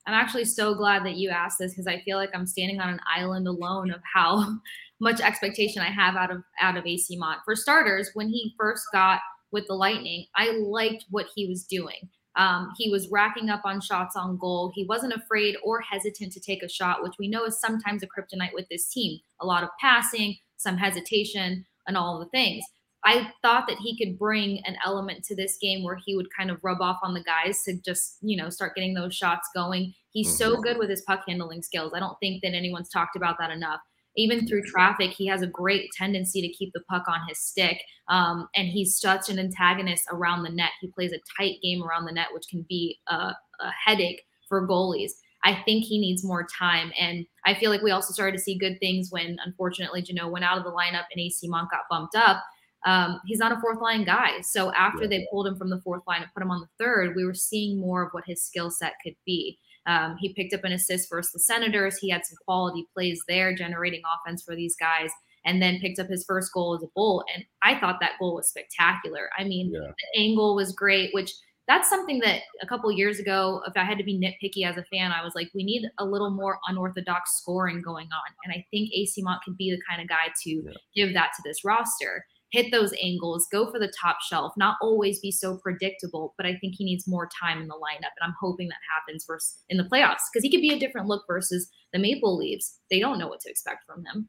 I'm 0.07 0.15
actually 0.15 0.47
so 0.47 0.75
glad 0.75 1.05
that 1.05 1.17
you 1.17 1.29
asked 1.29 1.59
this 1.59 1.73
because 1.73 1.87
I 1.87 2.01
feel 2.01 2.17
like 2.17 2.31
I'm 2.33 2.47
standing 2.47 2.81
on 2.81 2.89
an 2.89 3.01
island 3.15 3.47
alone 3.47 3.91
of 3.91 4.01
how 4.15 4.57
much 5.01 5.21
expectation 5.21 5.83
I 5.83 5.91
have 5.91 6.17
out 6.17 6.31
of 6.31 6.43
out 6.61 6.77
of 6.77 6.85
Eyssimont. 6.85 7.39
For 7.45 7.57
starters, 7.57 8.11
when 8.15 8.29
he 8.29 8.55
first 8.59 8.85
got 8.93 9.21
with 9.51 9.67
the 9.67 9.75
Lightning, 9.75 10.27
I 10.37 10.53
liked 10.53 11.05
what 11.11 11.27
he 11.35 11.47
was 11.47 11.65
doing. 11.65 12.09
Um, 12.39 12.73
he 12.79 12.89
was 12.89 13.09
racking 13.11 13.51
up 13.51 13.63
on 13.65 13.81
shots 13.81 14.17
on 14.17 14.39
goal. 14.39 14.73
He 14.75 14.85
wasn't 14.85 15.13
afraid 15.13 15.57
or 15.63 15.81
hesitant 15.81 16.33
to 16.33 16.41
take 16.41 16.63
a 16.63 16.69
shot, 16.69 17.03
which 17.03 17.15
we 17.19 17.29
know 17.29 17.45
is 17.45 17.61
sometimes 17.61 18.03
a 18.03 18.07
kryptonite 18.07 18.55
with 18.55 18.69
this 18.71 18.89
team. 18.89 19.19
A 19.41 19.47
lot 19.47 19.65
of 19.65 19.71
passing, 19.81 20.37
some 20.57 20.77
hesitation, 20.77 21.67
and 21.87 21.97
all 21.97 22.21
the 22.21 22.27
things. 22.27 22.65
I 23.05 23.31
thought 23.43 23.67
that 23.69 23.79
he 23.79 23.97
could 23.97 24.19
bring 24.19 24.61
an 24.67 24.77
element 24.85 25.25
to 25.25 25.37
this 25.37 25.57
game 25.61 25.83
where 25.83 25.99
he 26.05 26.17
would 26.17 26.29
kind 26.37 26.51
of 26.51 26.63
rub 26.63 26.81
off 26.81 26.99
on 27.03 27.15
the 27.15 27.23
guys 27.23 27.63
to 27.65 27.81
just, 27.81 28.19
you 28.23 28.37
know, 28.37 28.51
start 28.51 28.75
getting 28.75 28.95
those 28.95 29.15
shots 29.15 29.49
going. 29.55 29.95
He's 30.11 30.29
mm-hmm. 30.29 30.37
so 30.37 30.61
good 30.61 30.79
with 30.79 30.91
his 30.91 31.03
puck 31.03 31.23
handling 31.27 31.63
skills. 31.63 31.93
I 31.95 32.01
don't 32.01 32.19
think 32.21 32.43
that 32.43 32.55
anyone's 32.55 32.89
talked 32.89 33.17
about 33.17 33.37
that 33.39 33.51
enough 33.51 33.81
even 34.19 34.47
through 34.47 34.63
traffic, 34.65 35.13
he 35.13 35.27
has 35.29 35.43
a 35.43 35.47
great 35.47 35.91
tendency 35.93 36.43
to 36.43 36.53
keep 36.53 36.73
the 36.73 36.83
puck 36.91 37.05
on 37.09 37.21
his 37.29 37.39
stick. 37.39 37.81
Um, 38.09 38.49
and 38.57 38.67
he's 38.67 38.99
such 38.99 39.31
an 39.31 39.39
antagonist 39.39 40.05
around 40.11 40.43
the 40.43 40.51
net. 40.51 40.71
He 40.81 40.89
plays 40.89 41.13
a 41.13 41.21
tight 41.39 41.59
game 41.63 41.83
around 41.83 42.05
the 42.05 42.13
net, 42.13 42.27
which 42.33 42.49
can 42.51 42.67
be 42.69 42.99
a, 43.07 43.15
a 43.15 43.71
headache 43.87 44.23
for 44.49 44.67
goalies. 44.67 45.13
I 45.45 45.63
think 45.65 45.85
he 45.85 46.01
needs 46.01 46.25
more 46.25 46.49
time. 46.59 46.91
And 46.99 47.25
I 47.47 47.55
feel 47.55 47.71
like 47.71 47.81
we 47.81 47.93
also 47.93 48.13
started 48.13 48.37
to 48.37 48.43
see 48.43 48.59
good 48.59 48.79
things 48.81 49.13
when, 49.13 49.39
unfortunately, 49.45 50.03
Jeannot 50.03 50.33
went 50.33 50.45
out 50.45 50.59
of 50.59 50.65
the 50.65 50.73
lineup 50.73 51.05
and 51.15 51.21
Eyssimont 51.21 51.71
got 51.71 51.83
bumped 51.89 52.17
up. 52.17 52.43
Um, 52.87 53.21
he's 53.27 53.39
not 53.39 53.53
a 53.53 53.61
fourth 53.61 53.81
line 53.81 54.05
guy. 54.05 54.41
So 54.41 54.73
after 54.73 55.03
yeah. 55.03 55.11
they 55.11 55.29
pulled 55.31 55.47
him 55.47 55.57
from 55.57 55.71
the 55.71 55.81
fourth 55.81 56.03
line 56.09 56.23
and 56.23 56.31
put 56.35 56.43
him 56.43 56.51
on 56.51 56.61
the 56.61 56.85
third, 56.85 57.15
we 57.15 57.25
were 57.25 57.35
seeing 57.35 57.79
more 57.79 58.03
of 58.03 58.11
what 58.13 58.25
his 58.27 58.43
skill 58.43 58.71
set 58.71 58.95
could 59.03 59.15
be. 59.25 59.59
Um, 59.89 60.17
he 60.21 60.35
picked 60.35 60.55
up 60.55 60.65
an 60.65 60.73
assist 60.73 61.09
versus 61.11 61.33
the 61.33 61.41
Senators. 61.41 61.99
He 61.99 62.11
had 62.11 62.25
some 62.25 62.37
quality 62.45 62.87
plays 62.95 63.21
there, 63.27 63.55
generating 63.55 64.03
offense 64.15 64.45
for 64.45 64.55
these 64.55 64.77
guys, 64.77 65.11
and 65.45 65.63
then 65.63 65.81
picked 65.81 65.99
up 65.99 66.09
his 66.09 66.25
first 66.29 66.53
goal 66.53 66.77
as 66.77 66.83
a 66.83 66.93
bull. 66.95 67.25
And 67.35 67.45
I 67.63 67.81
thought 67.81 67.97
that 68.01 68.19
goal 68.21 68.37
was 68.37 68.49
spectacular. 68.49 69.31
I 69.37 69.45
mean, 69.45 69.73
yeah. 69.73 69.81
the 69.81 70.21
angle 70.21 70.55
was 70.55 70.73
great, 70.73 71.15
which 71.15 71.33
that's 71.67 71.89
something 71.89 72.19
that 72.21 72.43
a 72.63 72.67
couple 72.67 72.93
years 72.93 73.19
ago, 73.19 73.63
if 73.67 73.77
I 73.77 73.85
had 73.85 73.99
to 73.99 74.05
be 74.05 74.19
nitpicky 74.19 74.67
as 74.67 74.77
a 74.77 74.85
fan, 74.85 75.11
I 75.11 75.25
was 75.25 75.35
like, 75.35 75.49
we 75.55 75.65
need 75.65 75.89
a 75.99 76.05
little 76.05 76.31
more 76.31 76.59
unorthodox 76.69 77.39
scoring 77.39 77.83
going 77.83 78.07
on. 78.07 78.35
And 78.45 78.53
I 78.53 78.65
think 78.71 78.91
Eyssimont 78.93 79.41
could 79.45 79.57
be 79.57 79.71
the 79.71 79.81
kind 79.89 80.03
of 80.03 80.09
guy 80.09 80.33
to 80.45 80.51
yeah. 80.51 80.73
give 80.95 81.15
that 81.15 81.31
to 81.37 81.43
this 81.45 81.65
roster 81.65 82.25
hit 82.51 82.71
those 82.73 82.95
angles, 83.03 83.47
go 83.53 83.71
for 83.71 83.79
the 83.79 83.93
top 84.01 84.19
shelf, 84.23 84.53
not 84.57 84.77
always 84.81 85.21
be 85.21 85.31
so 85.31 85.57
predictable. 85.57 86.35
But 86.37 86.47
I 86.47 86.57
think 86.57 86.75
he 86.77 86.85
needs 86.85 87.07
more 87.07 87.29
time 87.41 87.61
in 87.61 87.69
the 87.69 87.75
lineup. 87.75 88.15
And 88.19 88.25
I'm 88.25 88.35
hoping 88.41 88.69
that 88.69 88.77
happens 88.95 89.25
versus 89.27 89.59
in 89.69 89.77
the 89.77 89.85
playoffs 89.85 90.29
because 90.33 90.43
he 90.43 90.51
could 90.51 90.61
be 90.61 90.73
a 90.73 90.79
different 90.79 91.09
look 91.09 91.25
versus 91.27 91.69
the 91.93 91.99
Maple 91.99 92.37
Leaves. 92.37 92.79
They 92.91 93.01
don't 93.01 93.19
know 93.19 93.29
what 93.29 93.41
to 93.41 93.51
expect 93.51 93.85
from 93.87 94.05
him. 94.05 94.29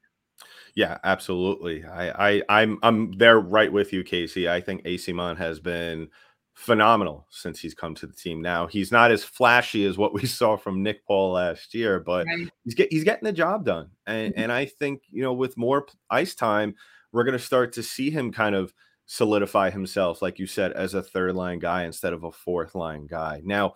Yeah, 0.75 0.97
absolutely. 1.03 1.85
I, 1.85 2.29
I 2.29 2.43
I'm 2.49 2.79
I'm 2.83 3.11
there 3.13 3.39
right 3.39 3.71
with 3.71 3.91
you, 3.91 4.03
Kasey. 4.03 4.49
I 4.49 4.61
think 4.61 4.83
Eyssimont 4.83 5.37
has 5.37 5.59
been 5.59 6.09
phenomenal 6.53 7.25
since 7.29 7.59
he's 7.59 7.73
come 7.73 7.95
to 7.95 8.05
the 8.05 8.13
team. 8.13 8.41
Now 8.41 8.67
he's 8.67 8.91
not 8.91 9.11
as 9.11 9.23
flashy 9.23 9.85
as 9.85 9.97
what 9.97 10.13
we 10.13 10.25
saw 10.25 10.57
from 10.57 10.83
Nick 10.83 11.05
Paul 11.05 11.33
last 11.33 11.73
year, 11.73 11.99
but 11.99 12.25
right. 12.25 12.49
he's 12.63 12.75
get, 12.75 12.91
he's 12.91 13.03
getting 13.03 13.25
the 13.25 13.33
job 13.33 13.65
done. 13.65 13.89
And 14.07 14.33
mm-hmm. 14.33 14.41
and 14.43 14.51
I 14.51 14.65
think 14.65 15.03
you 15.09 15.23
know 15.23 15.33
with 15.33 15.57
more 15.57 15.87
ice 16.09 16.35
time, 16.35 16.75
we're 17.11 17.23
going 17.23 17.37
to 17.37 17.43
start 17.43 17.73
to 17.73 17.83
see 17.83 18.09
him 18.09 18.31
kind 18.31 18.55
of 18.55 18.73
solidify 19.05 19.71
himself, 19.71 20.21
like 20.21 20.37
you 20.37 20.45
said, 20.45 20.71
as 20.73 20.93
a 20.93 21.01
third 21.01 21.35
line 21.35 21.59
guy 21.59 21.83
instead 21.83 22.13
of 22.13 22.23
a 22.23 22.31
fourth 22.31 22.75
line 22.75 23.07
guy. 23.07 23.41
Now, 23.43 23.73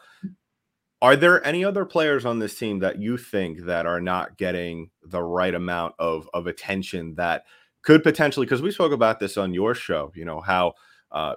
are 1.01 1.15
there 1.15 1.45
any 1.45 1.65
other 1.65 1.85
players 1.85 2.25
on 2.25 2.39
this 2.39 2.57
team 2.57 2.79
that 2.79 2.99
you 2.99 3.17
think 3.17 3.65
that 3.65 3.85
are 3.85 3.99
not 3.99 4.37
getting 4.37 4.91
the 5.01 5.23
right 5.23 5.53
amount 5.53 5.95
of 5.99 6.29
of 6.33 6.47
attention 6.47 7.15
that 7.15 7.43
could 7.81 8.03
potentially? 8.03 8.45
Because 8.45 8.61
we 8.61 8.71
spoke 8.71 8.91
about 8.91 9.19
this 9.19 9.37
on 9.37 9.53
your 9.53 9.75
show, 9.75 10.11
you 10.15 10.25
know 10.25 10.39
how. 10.39 10.73
Uh, 11.11 11.35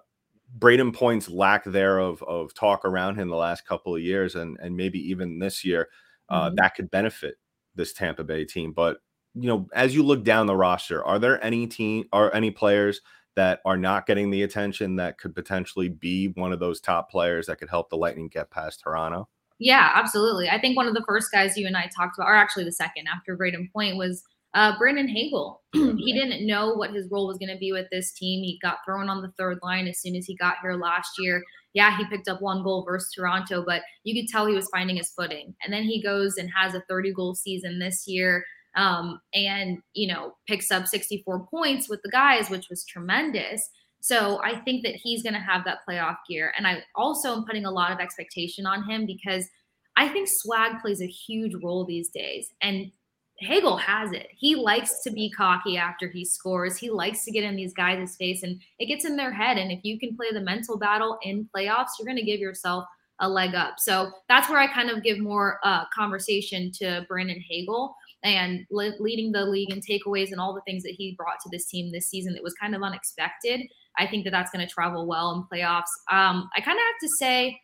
Brayden 0.59 0.95
Point's 0.95 1.29
lack 1.29 1.65
there 1.65 1.99
of, 1.99 2.23
of 2.23 2.55
talk 2.55 2.85
around 2.85 3.17
him 3.17 3.29
the 3.29 3.37
last 3.37 3.67
couple 3.67 3.95
of 3.95 4.01
years 4.01 4.37
and, 4.37 4.57
and 4.63 4.77
maybe 4.77 4.99
even 5.11 5.39
this 5.39 5.65
year, 5.65 5.89
uh, 6.29 6.47
mm-hmm. 6.47 6.55
that 6.55 6.75
could 6.75 6.91
benefit 6.91 7.35
this 7.75 7.93
Tampa 7.93 8.25
Bay 8.25 8.45
team. 8.45 8.73
But 8.73 8.99
you 9.39 9.49
know, 9.49 9.69
as 9.75 9.95
you 9.95 10.03
look 10.03 10.25
down 10.25 10.47
the 10.47 10.57
roster, 10.57 11.05
are 11.05 11.19
there 11.19 11.43
any 11.45 11.67
team 11.67 12.07
or 12.13 12.35
any 12.35 12.51
players 12.51 13.01
that 13.37 13.61
are 13.67 13.77
not 13.77 14.07
getting 14.07 14.31
the 14.31 14.43
attention 14.43 14.97
that 14.97 15.19
could 15.19 15.35
potentially 15.35 15.91
be 15.91 16.29
one 16.29 16.53
of 16.53 16.59
those 16.59 16.81
top 16.81 17.11
players 17.11 17.47
that 17.47 17.59
could 17.59 17.69
help 17.69 17.91
the 17.91 17.97
Lightning 17.97 18.29
get 18.29 18.51
past 18.51 18.81
Toronto? 18.81 19.29
Yeah, 19.59 19.91
absolutely. 19.95 20.49
I 20.49 20.61
think 20.61 20.77
one 20.77 20.89
of 20.89 20.95
the 20.95 21.05
first 21.07 21.31
guys 21.31 21.57
you 21.57 21.67
and 21.67 21.77
I 21.77 21.89
talked 21.95 22.19
about, 22.19 22.29
or 22.29 22.35
actually 22.35 22.65
the 22.65 22.73
second 22.73 23.07
after 23.15 23.37
Brayden 23.37 23.71
Point, 23.73 23.97
was 23.97 24.23
uh, 24.55 24.77
Brandon 24.79 25.09
Hagel. 25.09 25.63
he 25.73 26.13
didn't 26.13 26.47
know 26.47 26.73
what 26.75 26.95
his 26.95 27.09
role 27.11 27.27
was 27.27 27.37
going 27.37 27.53
to 27.53 27.59
be 27.59 27.73
with 27.73 27.87
this 27.93 28.13
team. 28.13 28.43
He 28.43 28.59
got 28.63 28.79
thrown 28.87 29.09
on 29.09 29.21
the 29.21 29.33
third 29.39 29.59
line 29.63 29.87
as 29.87 30.01
soon 30.01 30.17
as 30.17 30.25
he 30.25 30.35
got 30.37 30.57
here 30.63 30.75
last 30.75 31.11
year. 31.19 31.43
Yeah, 31.75 31.97
he 31.99 32.07
picked 32.07 32.29
up 32.29 32.41
one 32.41 32.63
goal 32.63 32.85
versus 32.87 33.13
Toronto, 33.15 33.63
but 33.67 33.83
you 34.05 34.19
could 34.19 34.31
tell 34.31 34.47
he 34.47 34.55
was 34.55 34.69
finding 34.71 34.97
his 34.97 35.11
footing. 35.11 35.55
And 35.63 35.73
then 35.73 35.83
he 35.83 36.03
goes 36.03 36.39
and 36.39 36.51
has 36.57 36.75
a 36.75 36.83
30 36.89 37.13
goal 37.13 37.35
season 37.35 37.79
this 37.79 38.05
year. 38.07 38.45
Um, 38.77 39.21
and 39.33 39.79
you 39.95 40.07
know 40.07 40.35
picks 40.47 40.71
up 40.71 40.87
64 40.87 41.47
points 41.47 41.89
with 41.89 42.01
the 42.03 42.11
guys, 42.11 42.51
which 42.51 42.69
was 42.69 42.85
tremendous. 42.85 43.69
So 44.01 44.41
I 44.45 44.61
think 44.61 44.85
that 44.85 44.95
he's 44.95 45.23
going 45.23 45.35
to 45.35 45.41
have 45.41 45.65
that 45.65 45.79
playoff 45.89 46.19
gear. 46.29 46.53
And 46.57 46.67
I 46.67 46.85
also 46.95 47.35
am 47.35 47.45
putting 47.45 47.65
a 47.65 47.71
lot 47.71 47.91
of 47.91 47.99
expectation 47.99 48.65
on 48.65 48.89
him 48.89 49.05
because 49.05 49.49
I 49.97 50.09
think 50.09 50.29
swag 50.31 50.81
plays 50.81 51.01
a 51.01 51.07
huge 51.07 51.55
role 51.61 51.85
these 51.85 52.11
days. 52.11 52.53
And 52.61 52.93
Hagel 53.39 53.77
has 53.77 54.13
it. 54.13 54.29
He 54.31 54.55
likes 54.55 55.03
to 55.03 55.11
be 55.11 55.31
cocky 55.31 55.77
after 55.77 56.09
he 56.09 56.25
scores. 56.25 56.77
He 56.77 56.91
likes 56.91 57.25
to 57.25 57.33
get 57.33 57.45
in 57.45 57.57
these 57.57 57.75
guys' 57.75 58.17
face 58.17 58.43
and 58.43 58.61
it 58.79 58.87
gets 58.87 59.05
in 59.05 59.17
their 59.17 59.33
head. 59.33 59.59
And 59.59 59.71
if 59.71 59.81
you 59.83 59.99
can 59.99 60.17
play 60.17 60.29
the 60.33 60.41
mental 60.41 60.79
battle 60.79 61.19
in 61.23 61.49
playoffs, 61.55 61.99
you're 61.99 62.07
going 62.07 62.17
to 62.17 62.25
give 62.25 62.41
yourself 62.41 62.85
a 63.19 63.29
leg 63.29 63.55
up. 63.55 63.79
So 63.79 64.13
that's 64.29 64.49
where 64.49 64.61
I 64.61 64.73
kind 64.73 64.91
of 64.91 65.03
give 65.03 65.19
more 65.19 65.59
uh, 65.65 65.85
conversation 65.95 66.71
to 66.73 67.05
Brandon 67.09 67.43
Hagel 67.47 67.95
and 68.23 68.67
le- 68.71 68.95
leading 68.99 69.33
the 69.33 69.45
league 69.45 69.71
in 69.71 69.81
takeaways 69.81 70.33
and 70.33 70.41
all 70.41 70.55
the 70.55 70.63
things 70.63 70.83
that 70.83 70.95
he 70.97 71.15
brought 71.17 71.41
to 71.43 71.49
this 71.51 71.67
team 71.67 71.93
this 71.93 72.09
season 72.09 72.33
that 72.35 72.43
was 72.43 72.55
kind 72.55 72.75
of 72.75 72.83
unexpected. 72.83 73.61
I 73.99 74.07
think 74.07 74.25
that 74.25 74.31
that's 74.31 74.51
going 74.51 74.67
to 74.67 74.73
travel 74.73 75.07
well 75.07 75.33
in 75.33 75.59
playoffs. 75.59 75.83
Um, 76.11 76.49
I 76.57 76.61
kind 76.61 76.77
of 76.77 76.83
have 76.85 77.01
to 77.03 77.09
say, 77.19 77.59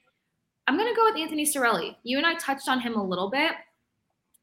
I'm 0.67 0.77
going 0.77 0.89
to 0.89 0.97
go 0.97 1.05
with 1.05 1.21
Anthony 1.21 1.45
Cirelli. 1.45 1.97
You 2.05 2.19
and 2.19 2.27
I 2.27 2.35
touched 2.35 2.69
on 2.69 2.81
him 2.81 2.95
a 2.95 3.05
little 3.05 3.31
bit. 3.31 3.53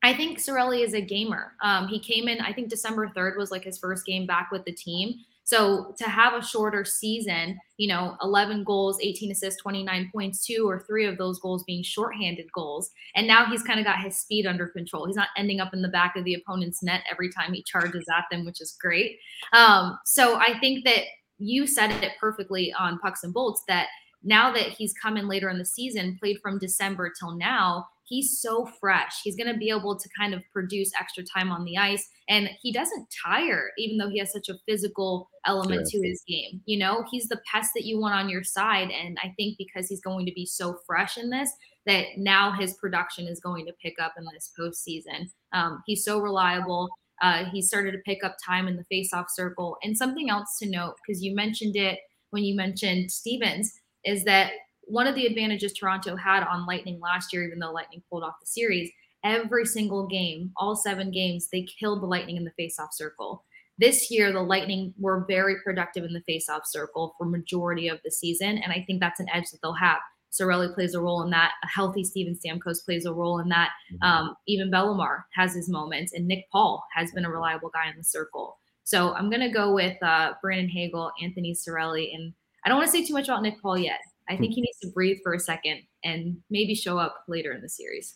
I 0.03 0.13
think 0.13 0.39
Cirelli 0.39 0.83
is 0.83 0.93
a 0.93 1.01
gamer. 1.01 1.53
Um, 1.61 1.87
he 1.87 1.99
came 1.99 2.27
in, 2.27 2.39
I 2.41 2.53
think 2.53 2.69
December 2.69 3.09
3rd 3.09 3.37
was 3.37 3.51
like 3.51 3.63
his 3.63 3.77
first 3.77 4.05
game 4.05 4.25
back 4.25 4.49
with 4.51 4.63
the 4.65 4.71
team. 4.71 5.15
So 5.49 5.95
to 5.97 6.03
have 6.03 6.35
a 6.35 6.45
shorter 6.45 6.85
season, 6.85 7.59
you 7.77 7.87
know, 7.87 8.15
11 8.21 8.65
goals, 8.65 8.99
18 9.01 9.31
assists, 9.31 9.59
29 9.59 10.11
points, 10.13 10.45
two 10.45 10.69
or 10.69 10.83
three 10.85 11.07
of 11.07 11.17
those 11.17 11.39
goals 11.39 11.63
being 11.63 11.81
shorthanded 11.81 12.45
goals. 12.53 12.91
And 13.15 13.25
now 13.25 13.47
he's 13.47 13.63
kind 13.63 13.79
of 13.79 13.85
got 13.85 13.99
his 13.99 14.15
speed 14.15 14.45
under 14.45 14.67
control. 14.67 15.07
He's 15.07 15.15
not 15.15 15.29
ending 15.35 15.59
up 15.59 15.73
in 15.73 15.81
the 15.81 15.87
back 15.87 16.15
of 16.15 16.23
the 16.23 16.35
opponent's 16.35 16.83
net 16.83 17.01
every 17.11 17.31
time 17.31 17.51
he 17.51 17.63
charges 17.63 18.05
at 18.15 18.25
them, 18.29 18.45
which 18.45 18.61
is 18.61 18.77
great. 18.79 19.17
Um, 19.51 19.97
so 20.05 20.35
I 20.35 20.59
think 20.59 20.85
that 20.85 21.05
you 21.39 21.65
said 21.65 21.89
it 22.03 22.11
perfectly 22.19 22.71
on 22.77 22.99
Pucks 22.99 23.23
and 23.23 23.33
Bolts 23.33 23.63
that 23.67 23.87
now 24.21 24.51
that 24.53 24.67
he's 24.67 24.93
come 25.01 25.17
in 25.17 25.27
later 25.27 25.49
in 25.49 25.57
the 25.57 25.65
season, 25.65 26.15
played 26.19 26.37
from 26.43 26.59
December 26.59 27.11
till 27.19 27.35
now, 27.35 27.87
he's 28.09 28.39
so 28.39 28.65
fresh. 28.79 29.21
He's 29.23 29.35
going 29.35 29.51
to 29.51 29.57
be 29.57 29.69
able 29.69 29.97
to 29.97 30.09
kind 30.17 30.33
of 30.33 30.41
produce 30.51 30.91
extra 30.99 31.23
time 31.23 31.51
on 31.51 31.63
the 31.63 31.77
ice. 31.77 32.09
And 32.27 32.49
he 32.61 32.73
doesn't 32.73 33.07
tire, 33.25 33.69
even 33.77 33.97
though 33.97 34.09
he 34.09 34.19
has 34.19 34.31
such 34.31 34.49
a 34.49 34.57
physical 34.67 35.29
element 35.45 35.87
yeah. 35.91 35.99
to 35.99 36.07
his 36.07 36.23
game. 36.27 36.61
You 36.65 36.79
know, 36.79 37.05
he's 37.11 37.27
the 37.27 37.39
pest 37.51 37.71
that 37.75 37.85
you 37.85 37.99
want 37.99 38.15
on 38.15 38.29
your 38.29 38.43
side. 38.43 38.89
And 38.89 39.17
I 39.23 39.33
think 39.37 39.57
because 39.57 39.87
he's 39.87 40.01
going 40.01 40.25
to 40.25 40.33
be 40.33 40.45
so 40.45 40.79
fresh 40.85 41.17
in 41.17 41.29
this, 41.29 41.51
that 41.85 42.05
now 42.17 42.51
his 42.51 42.73
production 42.73 43.27
is 43.27 43.39
going 43.39 43.65
to 43.67 43.73
pick 43.81 43.95
up 44.01 44.13
in 44.17 44.25
this 44.33 44.51
postseason. 44.59 45.29
Um, 45.53 45.83
he's 45.85 46.03
so 46.03 46.19
reliable. 46.19 46.89
Uh, 47.21 47.45
he 47.45 47.61
started 47.61 47.91
to 47.91 47.99
pick 48.05 48.23
up 48.23 48.37
time 48.43 48.67
in 48.67 48.75
the 48.75 48.85
faceoff 48.91 49.25
circle. 49.29 49.77
And 49.83 49.95
something 49.95 50.29
else 50.29 50.57
to 50.59 50.69
note, 50.69 50.95
because 51.05 51.23
you 51.23 51.35
mentioned 51.35 51.75
it 51.75 51.99
when 52.31 52.43
you 52.43 52.55
mentioned 52.55 53.11
Stephens, 53.11 53.73
is 54.05 54.23
that 54.23 54.51
one 54.89 55.07
of 55.07 55.15
the 55.15 55.25
advantages 55.25 55.73
Toronto 55.73 56.15
had 56.15 56.43
on 56.43 56.65
Lightning 56.65 56.99
last 56.99 57.31
year, 57.31 57.45
even 57.45 57.59
though 57.59 57.71
Lightning 57.71 58.03
pulled 58.09 58.23
off 58.23 58.39
the 58.39 58.47
series, 58.47 58.91
every 59.23 59.65
single 59.65 60.07
game, 60.07 60.51
all 60.57 60.75
seven 60.75 61.11
games, 61.11 61.47
they 61.51 61.67
killed 61.79 62.01
the 62.01 62.07
Lightning 62.07 62.37
in 62.37 62.43
the 62.43 62.53
faceoff 62.59 62.93
circle. 62.93 63.43
This 63.77 64.11
year, 64.11 64.33
the 64.33 64.41
Lightning 64.41 64.93
were 64.99 65.25
very 65.27 65.55
productive 65.63 66.03
in 66.03 66.13
the 66.13 66.23
faceoff 66.29 66.65
circle 66.65 67.15
for 67.17 67.25
majority 67.25 67.87
of 67.87 67.99
the 68.03 68.11
season, 68.11 68.57
and 68.57 68.73
I 68.73 68.83
think 68.85 68.99
that's 68.99 69.19
an 69.19 69.29
edge 69.33 69.49
that 69.51 69.59
they'll 69.61 69.73
have. 69.73 69.99
Cirelli 70.31 70.73
plays 70.73 70.93
a 70.93 71.01
role 71.01 71.23
in 71.23 71.29
that. 71.31 71.53
A 71.63 71.67
healthy 71.67 72.03
Steven 72.03 72.35
Stamkos 72.35 72.83
plays 72.83 73.05
a 73.05 73.13
role 73.13 73.39
in 73.39 73.49
that. 73.49 73.69
Mm-hmm. 73.93 74.03
Um, 74.03 74.35
even 74.47 74.69
Bellemare 74.69 75.23
has 75.33 75.53
his 75.53 75.69
moments, 75.69 76.13
and 76.13 76.27
Nick 76.27 76.45
Paul 76.51 76.83
has 76.93 77.11
been 77.11 77.25
a 77.25 77.31
reliable 77.31 77.69
guy 77.69 77.89
in 77.89 77.97
the 77.97 78.03
circle. 78.03 78.57
So 78.83 79.13
I'm 79.13 79.29
going 79.29 79.41
to 79.41 79.49
go 79.49 79.73
with 79.73 80.01
uh, 80.03 80.33
Brandon 80.41 80.69
Hagel, 80.69 81.11
Anthony 81.21 81.53
Cirelli, 81.53 82.13
and 82.13 82.33
I 82.65 82.69
don't 82.69 82.77
want 82.77 82.91
to 82.91 82.97
say 82.97 83.05
too 83.05 83.13
much 83.13 83.27
about 83.27 83.43
Nick 83.43 83.61
Paul 83.61 83.77
yet. 83.77 83.99
I 84.29 84.35
hmm. 84.35 84.41
think 84.41 84.53
he 84.53 84.61
needs 84.61 84.79
to 84.79 84.91
breathe 84.91 85.17
for 85.23 85.33
a 85.33 85.39
second 85.39 85.81
and 86.03 86.37
maybe 86.49 86.75
show 86.75 86.97
up 86.97 87.23
later 87.27 87.51
in 87.53 87.61
the 87.61 87.69
series. 87.69 88.15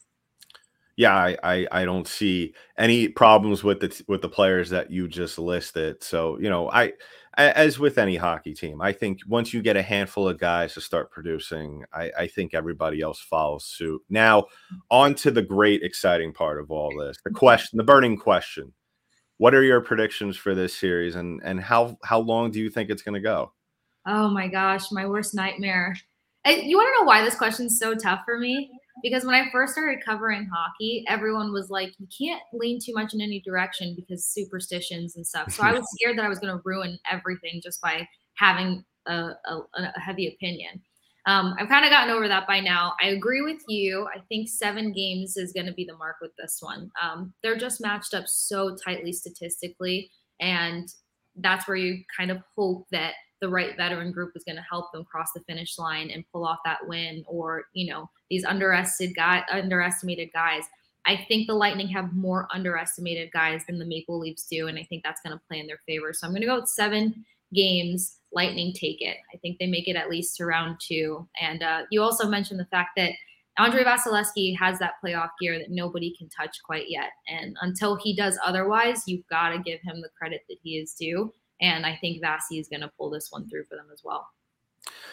Yeah, 0.95 1.15
I, 1.15 1.37
I, 1.43 1.67
I 1.71 1.85
don't 1.85 2.07
see 2.07 2.53
any 2.77 3.07
problems 3.07 3.63
with 3.63 3.79
the 3.79 4.03
with 4.07 4.21
the 4.21 4.29
players 4.29 4.69
that 4.69 4.91
you 4.91 5.07
just 5.07 5.39
listed. 5.39 6.03
So 6.03 6.37
you 6.39 6.49
know, 6.49 6.69
I 6.69 6.93
as 7.35 7.79
with 7.79 7.97
any 7.97 8.15
hockey 8.15 8.53
team, 8.53 8.81
I 8.81 8.91
think 8.91 9.19
once 9.27 9.53
you 9.53 9.61
get 9.61 9.75
a 9.75 9.81
handful 9.81 10.29
of 10.29 10.37
guys 10.37 10.75
to 10.75 10.81
start 10.81 11.11
producing, 11.11 11.83
I, 11.91 12.11
I 12.19 12.27
think 12.27 12.53
everybody 12.53 13.01
else 13.01 13.19
follows 13.19 13.65
suit. 13.65 14.01
Now, 14.09 14.45
on 14.91 15.15
to 15.15 15.31
the 15.31 15.41
great, 15.41 15.81
exciting 15.81 16.31
part 16.31 16.59
of 16.59 16.69
all 16.69 16.95
this 16.95 17.17
the 17.25 17.31
question, 17.31 17.77
the 17.77 17.83
burning 17.83 18.17
question. 18.17 18.73
What 19.37 19.55
are 19.55 19.63
your 19.63 19.81
predictions 19.81 20.37
for 20.37 20.53
this 20.53 20.75
series 20.75 21.15
and, 21.15 21.41
and 21.43 21.59
how, 21.59 21.97
how 22.03 22.19
long 22.19 22.51
do 22.51 22.59
you 22.59 22.69
think 22.69 22.91
it's 22.91 23.01
going 23.01 23.15
to 23.15 23.19
go? 23.19 23.51
Oh 24.05 24.29
my 24.29 24.47
gosh, 24.47 24.91
my 24.91 25.05
worst 25.05 25.33
nightmare. 25.33 25.95
you 26.45 26.77
want 26.77 26.93
to 26.93 26.99
know 26.99 27.05
why 27.05 27.23
this 27.23 27.35
question's 27.35 27.79
so 27.79 27.95
tough 27.95 28.21
for 28.25 28.37
me? 28.37 28.69
because 29.01 29.25
when 29.25 29.35
I 29.35 29.49
first 29.51 29.73
started 29.73 30.03
covering 30.03 30.47
hockey, 30.51 31.03
everyone 31.07 31.51
was 31.51 31.69
like, 31.69 31.93
you 31.97 32.07
can't 32.15 32.41
lean 32.53 32.79
too 32.83 32.93
much 32.93 33.13
in 33.13 33.21
any 33.21 33.41
direction 33.41 33.95
because 33.95 34.25
superstitions 34.25 35.15
and 35.15 35.25
stuff. 35.27 35.51
So 35.51 35.63
I 35.63 35.73
was 35.73 35.85
scared 35.95 36.17
that 36.17 36.25
I 36.25 36.29
was 36.29 36.39
going 36.39 36.55
to 36.55 36.61
ruin 36.63 36.97
everything 37.11 37.59
just 37.63 37.81
by 37.81 38.07
having 38.35 38.83
a, 39.07 39.31
a, 39.45 39.59
a 39.75 39.99
heavy 39.99 40.27
opinion. 40.27 40.81
Um, 41.25 41.55
I've 41.59 41.69
kind 41.69 41.85
of 41.85 41.91
gotten 41.91 42.13
over 42.13 42.27
that 42.27 42.47
by 42.47 42.59
now. 42.59 42.93
I 43.01 43.07
agree 43.07 43.41
with 43.41 43.61
you. 43.67 44.07
I 44.13 44.19
think 44.29 44.49
seven 44.49 44.91
games 44.91 45.37
is 45.37 45.53
going 45.53 45.67
to 45.67 45.73
be 45.73 45.85
the 45.85 45.97
mark 45.97 46.17
with 46.21 46.31
this 46.37 46.57
one. 46.61 46.91
Um, 47.01 47.33
they're 47.41 47.57
just 47.57 47.81
matched 47.81 48.13
up 48.13 48.27
so 48.27 48.75
tightly 48.75 49.13
statistically, 49.13 50.11
and 50.39 50.87
that's 51.37 51.67
where 51.67 51.77
you 51.77 52.03
kind 52.15 52.29
of 52.29 52.39
hope 52.57 52.87
that 52.91 53.13
the 53.43 53.49
right 53.49 53.75
veteran 53.75 54.09
group 54.09 54.31
is 54.35 54.43
going 54.45 54.55
to 54.55 54.63
help 54.69 54.89
them 54.93 55.03
cross 55.03 55.33
the 55.33 55.41
finish 55.41 55.77
line 55.77 56.09
and 56.09 56.23
pull 56.31 56.45
off 56.45 56.59
that 56.63 56.87
win 56.87 57.25
or 57.27 57.65
you 57.73 57.91
know 57.91 58.09
these 58.29 58.45
underestimated 58.45 59.13
guy 59.17 59.43
underestimated 59.51 60.29
guys 60.31 60.63
i 61.05 61.25
think 61.27 61.45
the 61.45 61.53
lightning 61.53 61.89
have 61.89 62.13
more 62.13 62.47
underestimated 62.53 63.29
guys 63.33 63.61
than 63.67 63.77
the 63.77 63.85
maple 63.85 64.17
leafs 64.17 64.47
do 64.47 64.69
and 64.69 64.79
i 64.79 64.83
think 64.83 65.03
that's 65.03 65.19
going 65.25 65.37
to 65.37 65.43
play 65.49 65.59
in 65.59 65.67
their 65.67 65.81
favor 65.85 66.13
so 66.13 66.25
i'm 66.25 66.31
going 66.31 66.39
to 66.39 66.47
go 66.47 66.57
with 66.57 66.69
seven 66.69 67.13
games 67.53 68.19
lightning 68.31 68.71
take 68.71 69.01
it 69.01 69.17
i 69.33 69.37
think 69.39 69.59
they 69.59 69.67
make 69.67 69.89
it 69.89 69.97
at 69.97 70.09
least 70.09 70.37
to 70.37 70.45
round 70.45 70.77
two 70.79 71.27
and 71.41 71.63
uh, 71.63 71.81
you 71.91 72.01
also 72.01 72.29
mentioned 72.29 72.57
the 72.57 72.65
fact 72.67 72.91
that 72.95 73.11
Andrei 73.59 73.83
Vasilevskiy 73.83 74.57
has 74.57 74.79
that 74.79 74.93
playoff 75.03 75.29
gear 75.39 75.59
that 75.59 75.69
nobody 75.69 76.15
can 76.17 76.27
touch 76.27 76.57
quite 76.65 76.89
yet. 76.89 77.11
And 77.27 77.55
until 77.61 77.95
he 77.95 78.15
does 78.15 78.35
otherwise, 78.43 79.03
you've 79.05 79.27
got 79.27 79.49
to 79.49 79.59
give 79.59 79.79
him 79.81 80.01
the 80.01 80.09
credit 80.17 80.41
that 80.49 80.57
he 80.63 80.79
is 80.79 80.95
due. 80.95 81.31
And 81.63 81.85
I 81.85 81.95
think 81.95 82.21
Vasi 82.21 82.59
is 82.59 82.67
going 82.67 82.81
to 82.81 82.91
pull 82.97 83.09
this 83.09 83.29
one 83.31 83.49
through 83.49 83.63
for 83.63 83.75
them 83.75 83.87
as 83.91 84.01
well. 84.03 84.27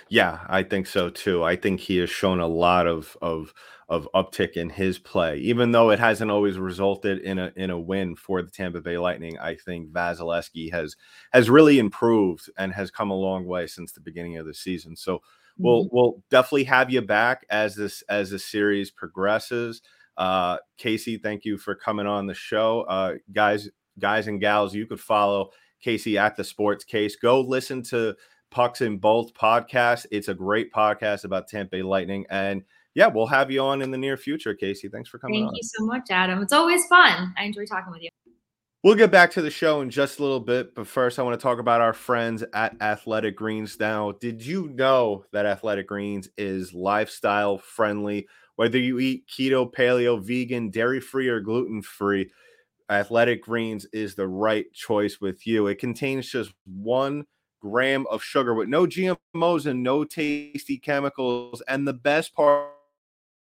Yeah, 0.08 0.40
I 0.48 0.64
think 0.64 0.88
so 0.88 1.08
too. 1.08 1.44
I 1.44 1.54
think 1.54 1.78
he 1.78 1.98
has 1.98 2.10
shown 2.10 2.40
a 2.40 2.48
lot 2.48 2.88
of 2.88 3.16
of 3.22 3.54
of 3.88 4.08
uptick 4.14 4.52
in 4.52 4.70
his 4.70 4.98
play, 4.98 5.38
even 5.38 5.70
though 5.70 5.90
it 5.90 6.00
hasn't 6.00 6.30
always 6.30 6.58
resulted 6.58 7.20
in 7.20 7.38
a 7.38 7.52
in 7.54 7.70
a 7.70 7.78
win 7.78 8.16
for 8.16 8.42
the 8.42 8.50
Tampa 8.50 8.80
Bay 8.80 8.98
Lightning. 8.98 9.38
I 9.38 9.54
think 9.54 9.92
Vasilevskiy 9.92 10.72
has 10.72 10.96
has 11.32 11.48
really 11.48 11.78
improved 11.78 12.50
and 12.58 12.72
has 12.72 12.90
come 12.90 13.12
a 13.12 13.14
long 13.14 13.46
way 13.46 13.68
since 13.68 13.92
the 13.92 14.00
beginning 14.00 14.36
of 14.36 14.46
the 14.46 14.54
season. 14.54 14.96
So 14.96 15.22
we'll 15.56 15.84
mm-hmm. 15.84 15.96
we'll 15.96 16.24
definitely 16.30 16.64
have 16.64 16.90
you 16.90 17.02
back 17.02 17.46
as 17.48 17.76
this 17.76 18.02
as 18.08 18.30
the 18.30 18.40
series 18.40 18.90
progresses. 18.90 19.80
Uh, 20.16 20.58
Kasey, 20.78 21.22
thank 21.22 21.44
you 21.44 21.56
for 21.56 21.76
coming 21.76 22.06
on 22.06 22.26
the 22.26 22.34
show, 22.34 22.82
uh, 22.82 23.14
guys, 23.32 23.70
guys 23.98 24.26
and 24.26 24.40
gals. 24.40 24.74
You 24.74 24.86
could 24.86 25.00
follow 25.00 25.50
Kasey 25.84 26.20
at 26.20 26.36
the 26.36 26.44
Sports 26.44 26.84
Case. 26.84 27.16
Go 27.16 27.40
listen 27.40 27.82
to 27.84 28.14
Pucks 28.50 28.80
and 28.80 29.00
Bolts 29.00 29.32
podcast. 29.32 30.06
It's 30.10 30.28
a 30.28 30.34
great 30.34 30.72
podcast 30.72 31.24
about 31.24 31.48
Tampa 31.48 31.70
Bay 31.70 31.82
Lightning. 31.82 32.26
And 32.30 32.62
yeah, 32.94 33.06
we'll 33.06 33.26
have 33.26 33.50
you 33.50 33.60
on 33.60 33.82
in 33.82 33.90
the 33.90 33.98
near 33.98 34.16
future, 34.16 34.54
Kasey. 34.54 34.90
Thanks 34.90 35.08
for 35.08 35.18
coming 35.18 35.42
Thank 35.42 35.48
on. 35.48 35.54
you 35.54 35.62
so 35.62 35.84
much, 35.84 36.08
Adam. 36.10 36.42
It's 36.42 36.52
always 36.52 36.84
fun. 36.86 37.32
I 37.38 37.44
enjoy 37.44 37.64
talking 37.64 37.92
with 37.92 38.02
you. 38.02 38.08
We'll 38.82 38.94
get 38.94 39.10
back 39.10 39.30
to 39.32 39.42
the 39.42 39.50
show 39.50 39.82
in 39.82 39.90
just 39.90 40.18
a 40.18 40.22
little 40.22 40.40
bit, 40.40 40.74
but 40.74 40.86
first, 40.86 41.18
I 41.18 41.22
want 41.22 41.38
to 41.38 41.42
talk 41.42 41.58
about 41.58 41.82
our 41.82 41.92
friends 41.92 42.42
at 42.54 42.80
Athletic 42.80 43.36
Greens. 43.36 43.78
Now, 43.78 44.12
did 44.12 44.44
you 44.44 44.70
know 44.70 45.26
that 45.32 45.44
Athletic 45.44 45.86
Greens 45.86 46.30
is 46.38 46.72
lifestyle 46.72 47.58
friendly? 47.58 48.26
Whether 48.56 48.78
you 48.78 48.98
eat 48.98 49.26
keto, 49.28 49.70
paleo, 49.70 50.18
vegan, 50.22 50.70
dairy 50.70 51.00
free, 51.00 51.28
or 51.28 51.40
gluten 51.40 51.82
free, 51.82 52.30
Athletic 52.90 53.42
Greens 53.42 53.86
is 53.92 54.14
the 54.14 54.26
right 54.26 54.70
choice 54.72 55.20
with 55.20 55.46
you. 55.46 55.68
It 55.68 55.78
contains 55.78 56.28
just 56.28 56.52
one 56.64 57.24
gram 57.62 58.06
of 58.10 58.22
sugar 58.22 58.54
with 58.54 58.68
no 58.68 58.86
GMOs 58.86 59.66
and 59.66 59.82
no 59.82 60.04
tasty 60.04 60.78
chemicals. 60.78 61.62
And 61.68 61.86
the 61.86 61.92
best 61.92 62.34
part 62.34 62.72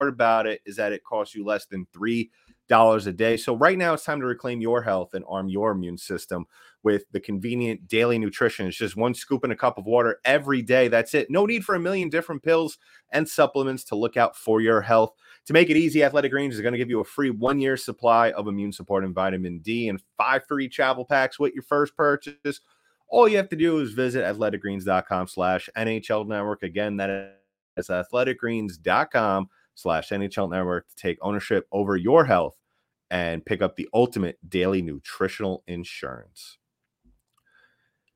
about 0.01 0.47
it 0.47 0.61
is 0.67 0.77
that 0.77 0.93
it 0.93 1.05
costs 1.05 1.35
you 1.35 1.45
less 1.45 1.67
than 1.67 1.87
three 1.93 2.31
dollars 2.69 3.07
a 3.07 3.13
day. 3.13 3.37
So 3.37 3.57
right 3.57 3.79
now 3.79 3.95
it's 3.95 4.05
time 4.05 4.21
to 4.21 4.27
reclaim 4.27 4.61
your 4.61 4.83
health 4.83 5.15
and 5.15 5.25
arm 5.29 5.49
your 5.49 5.71
immune 5.71 5.99
system 5.99 6.47
with 6.83 7.05
the 7.13 7.21
convenient 7.21 7.89
daily 7.89 8.19
nutrition. 8.19 8.67
It's 8.67 8.77
just 8.77 8.97
one 8.97 9.15
scoop 9.15 9.45
in 9.45 9.51
a 9.51 9.57
cup 9.57 9.79
of 9.79 9.87
water 9.87 10.21
every 10.25 10.63
day. 10.63 10.89
That's 10.89 11.15
it. 11.15 11.31
No 11.31 11.47
need 11.47 11.65
for 11.65 11.75
a 11.75 11.81
million 11.81 12.09
different 12.09 12.43
pills 12.43 12.79
and 13.11 13.29
supplements 13.29 13.85
to 13.85 13.97
look 13.97 14.17
out 14.17 14.37
for 14.37 14.61
your 14.61 14.81
health. 14.81 15.13
To 15.47 15.53
make 15.53 15.71
it 15.71 15.77
easy, 15.77 16.03
Athletic 16.03 16.33
Greens 16.33 16.55
is 16.55 16.61
going 16.61 16.73
to 16.73 16.79
give 16.79 16.91
you 16.91 17.01
a 17.01 17.05
free 17.05 17.31
one 17.31 17.61
year 17.61 17.77
supply 17.77 18.33
of 18.33 18.49
immune 18.49 18.73
supporting 18.73 19.15
vitamin 19.15 19.59
D 19.59 19.89
and 19.89 20.03
five 20.17 20.45
free 20.47 20.69
travel 20.69 21.05
packs 21.05 21.39
with 21.39 21.55
your 21.55 21.63
first 21.63 21.97
purchase. 21.97 22.61
All 23.09 23.29
you 23.29 23.37
have 23.37 23.49
to 23.51 23.57
do 23.57 23.79
is 23.79 23.93
visit 23.93 24.25
athleticgreens.com 24.25 25.29
slash 25.29 25.69
NHL 25.77 26.27
network. 26.27 26.65
Again, 26.65 26.97
that 26.97 27.39
is 27.77 27.89
athleticgreens.com 27.89 29.49
slash 29.77 30.09
NHL 30.09 30.51
network 30.51 30.89
to 30.89 30.97
take 30.97 31.19
ownership 31.23 31.69
over 31.71 31.97
your 31.97 32.25
health 32.25 32.57
and 33.11 33.47
pick 33.47 33.63
up 33.63 33.77
the 33.77 33.89
ultimate 33.95 34.39
daily 34.49 34.83
nutritional 34.83 35.63
insurance. 35.69 36.59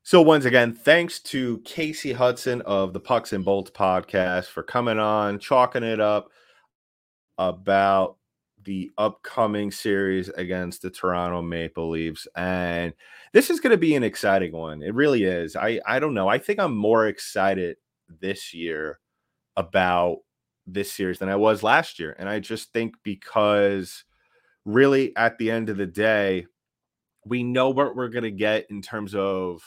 So, 0.03 0.21
once 0.21 0.45
again, 0.45 0.73
thanks 0.73 1.19
to 1.19 1.59
Kasey 1.59 2.13
Hudson 2.13 2.61
of 2.63 2.91
the 2.91 2.99
Pucks 2.99 3.33
and 3.33 3.45
Bolts 3.45 3.71
podcast 3.71 4.47
for 4.47 4.63
coming 4.63 4.99
on, 4.99 5.39
chalking 5.39 5.83
it 5.83 6.01
up 6.01 6.29
about 7.37 8.17
the 8.63 8.91
upcoming 8.97 9.71
series 9.71 10.29
against 10.29 10.81
the 10.81 10.89
Toronto 10.89 11.41
Maple 11.41 11.89
Leafs. 11.89 12.27
And 12.35 12.93
this 13.33 13.49
is 13.49 13.59
going 13.59 13.71
to 13.71 13.77
be 13.77 13.95
an 13.95 14.03
exciting 14.03 14.53
one. 14.53 14.81
It 14.81 14.93
really 14.93 15.23
is. 15.23 15.55
I, 15.55 15.79
I 15.85 15.99
don't 15.99 16.13
know. 16.13 16.27
I 16.27 16.37
think 16.37 16.59
I'm 16.59 16.75
more 16.75 17.07
excited 17.07 17.77
this 18.19 18.53
year 18.53 18.99
about 19.55 20.17
this 20.73 20.91
series 20.91 21.19
than 21.19 21.29
I 21.29 21.35
was 21.35 21.63
last 21.63 21.99
year. 21.99 22.15
And 22.17 22.29
I 22.29 22.39
just 22.39 22.73
think 22.73 22.95
because 23.03 24.03
really 24.65 25.15
at 25.15 25.37
the 25.37 25.51
end 25.51 25.69
of 25.69 25.77
the 25.77 25.87
day, 25.87 26.45
we 27.25 27.43
know 27.43 27.69
what 27.69 27.95
we're 27.95 28.09
going 28.09 28.23
to 28.23 28.31
get 28.31 28.67
in 28.69 28.81
terms 28.81 29.13
of 29.15 29.63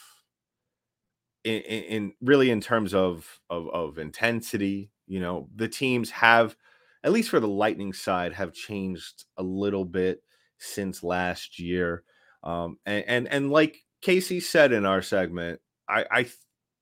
in, 1.44 1.60
in, 1.60 2.12
really 2.20 2.50
in 2.50 2.60
terms 2.60 2.94
of, 2.94 3.40
of 3.50 3.68
of 3.68 3.98
intensity 3.98 4.90
you 5.06 5.20
know 5.20 5.48
the 5.54 5.68
teams 5.68 6.10
have 6.10 6.56
at 7.02 7.12
least 7.12 7.28
for 7.28 7.40
the 7.40 7.48
lightning 7.48 7.92
side 7.92 8.32
have 8.32 8.52
changed 8.52 9.24
a 9.36 9.42
little 9.42 9.84
bit 9.84 10.22
since 10.58 11.02
last 11.02 11.58
year 11.58 12.02
um 12.42 12.78
and 12.86 13.04
and, 13.06 13.28
and 13.28 13.50
like 13.50 13.84
kasey 14.02 14.42
said 14.42 14.72
in 14.72 14.86
our 14.86 15.02
segment 15.02 15.60
i 15.88 16.04
i 16.10 16.26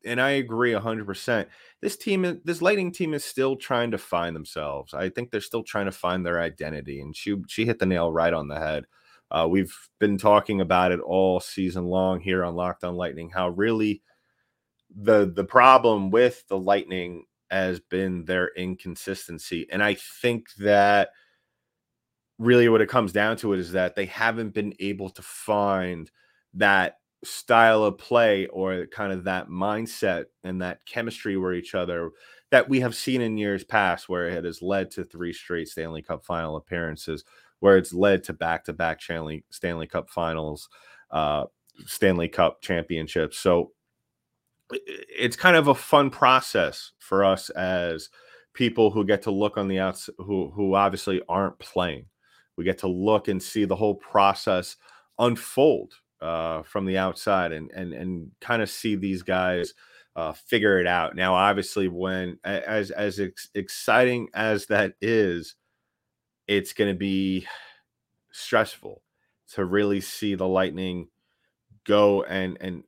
and 0.05 0.21
I 0.21 0.31
agree 0.31 0.73
100%. 0.73 1.47
This 1.81 1.97
team, 1.97 2.41
this 2.45 2.63
lighting 2.63 2.93
team 2.93 3.15
is 3.15 3.25
still 3.25 3.57
trying 3.57 3.91
to 3.93 3.99
find 3.99 4.35
themselves. 4.35 4.95
I 4.95 5.09
think 5.09 5.31
they're 5.31 5.41
still 5.41 5.63
trying 5.63 5.87
to 5.87 5.93
find 5.93 6.25
their 6.25 6.41
identity. 6.41 7.01
And 7.01 7.17
she, 7.17 7.37
she 7.49 7.65
hit 7.65 7.79
the 7.79 7.87
nail 7.87 8.13
right 8.13 8.33
on 8.33 8.49
the 8.49 8.59
head. 8.59 8.85
Uh, 9.31 9.49
we've 9.49 9.75
been 9.99 10.19
talking 10.19 10.61
about 10.61 10.93
it 10.93 11.01
all 11.01 11.41
season 11.41 11.87
long 11.87 12.21
here 12.21 12.45
on 12.45 12.55
Locked 12.55 12.85
On 12.85 12.95
Lightning, 12.95 13.31
how 13.31 13.49
really 13.49 14.03
the 14.95 15.33
the 15.35 15.45
problem 15.45 16.11
with 16.11 16.47
the 16.49 16.59
Lightning 16.59 17.25
has 17.51 17.81
been 17.81 18.25
their 18.27 18.51
inconsistency. 18.57 19.67
And 19.71 19.83
I 19.83 19.95
think 19.95 20.53
that 20.59 21.11
really 22.39 22.69
what 22.69 22.81
it 22.81 22.89
comes 22.89 23.13
down 23.13 23.37
to 23.39 23.53
it 23.53 23.59
is 23.61 23.73
that 23.73 23.95
they 23.95 24.07
haven't 24.07 24.55
been 24.55 24.75
able 24.81 25.11
to 25.11 25.23
find 25.23 26.11
that 26.55 26.99
style 27.25 27.85
of 27.85 27.99
play 27.99 28.47
or 28.47 28.87
kind 28.87 29.13
of 29.13 29.25
that 29.25 29.49
mindset 29.49 30.25
and 30.45 30.61
that 30.63 30.85
chemistry 30.87 31.37
with 31.37 31.55
each 31.55 31.75
other 31.75 32.11
that 32.53 32.69
we 32.69 32.81
have 32.81 32.95
seen 32.95 33.23
in 33.23 33.39
years 33.39 33.65
past 33.65 34.11
where 34.11 34.29
it 34.29 34.45
has 34.45 34.61
led 34.61 34.91
to 34.91 35.05
three 35.05 35.33
straight 35.33 35.69
Stanley 35.69 36.03
Cup 36.03 36.23
final 36.23 36.57
appearances, 36.57 37.25
where 37.61 37.79
it's 37.79 37.95
led 37.95 38.23
to 38.25 38.35
back 38.35 38.65
to 38.65 38.75
back 38.75 39.01
Stanley, 39.01 39.87
Cup 39.87 40.11
finals, 40.11 40.69
uh, 41.11 41.47
Stanley 41.87 42.29
Cup 42.29 42.61
championships. 42.61 43.39
So 43.39 43.73
it's 44.71 45.35
kind 45.37 45.57
of 45.57 45.69
a 45.69 45.75
fun 45.75 46.11
process 46.11 46.93
for 46.99 47.25
us 47.25 47.49
as 47.51 48.11
people 48.53 48.91
who 48.91 49.05
get 49.05 49.23
to 49.23 49.31
look 49.31 49.57
on 49.57 49.67
the 49.67 49.79
outs 49.79 50.11
who, 50.19 50.51
who 50.51 50.75
obviously 50.75 51.23
aren't 51.31 51.59
playing. 51.59 52.05
We 52.59 52.65
get 52.65 52.79
to 52.79 52.89
look 52.89 53.29
and 53.29 53.43
see 53.43 53.65
the 53.65 53.77
whole 53.77 53.95
process 53.95 54.77
unfold 55.19 55.95
uh, 56.23 56.63
from 56.63 56.87
the 56.87 56.99
outside 56.99 57.53
and 57.53 57.71
and 57.73 57.93
and 57.93 58.31
kind 58.41 58.63
of 58.63 58.71
see 58.71 58.95
these 58.95 59.23
guys 59.23 59.75
uh, 60.15 60.33
figure 60.33 60.79
it 60.79 60.87
out. 60.87 61.17
Now, 61.17 61.35
obviously, 61.35 61.89
when 61.89 62.39
as 62.45 62.91
as 62.91 63.19
ex- 63.19 63.51
exciting 63.55 64.29
as 64.35 64.67
that 64.67 64.95
is, 65.01 65.57
it's 66.47 66.73
going 66.73 66.93
to 66.93 66.99
be 66.99 67.47
stressful 68.31 69.03
to 69.55 69.65
really 69.65 70.01
see 70.01 70.35
the 70.35 70.49
Lightning 70.49 71.09
go 71.85 72.23
and 72.23 72.57
and 72.61 72.85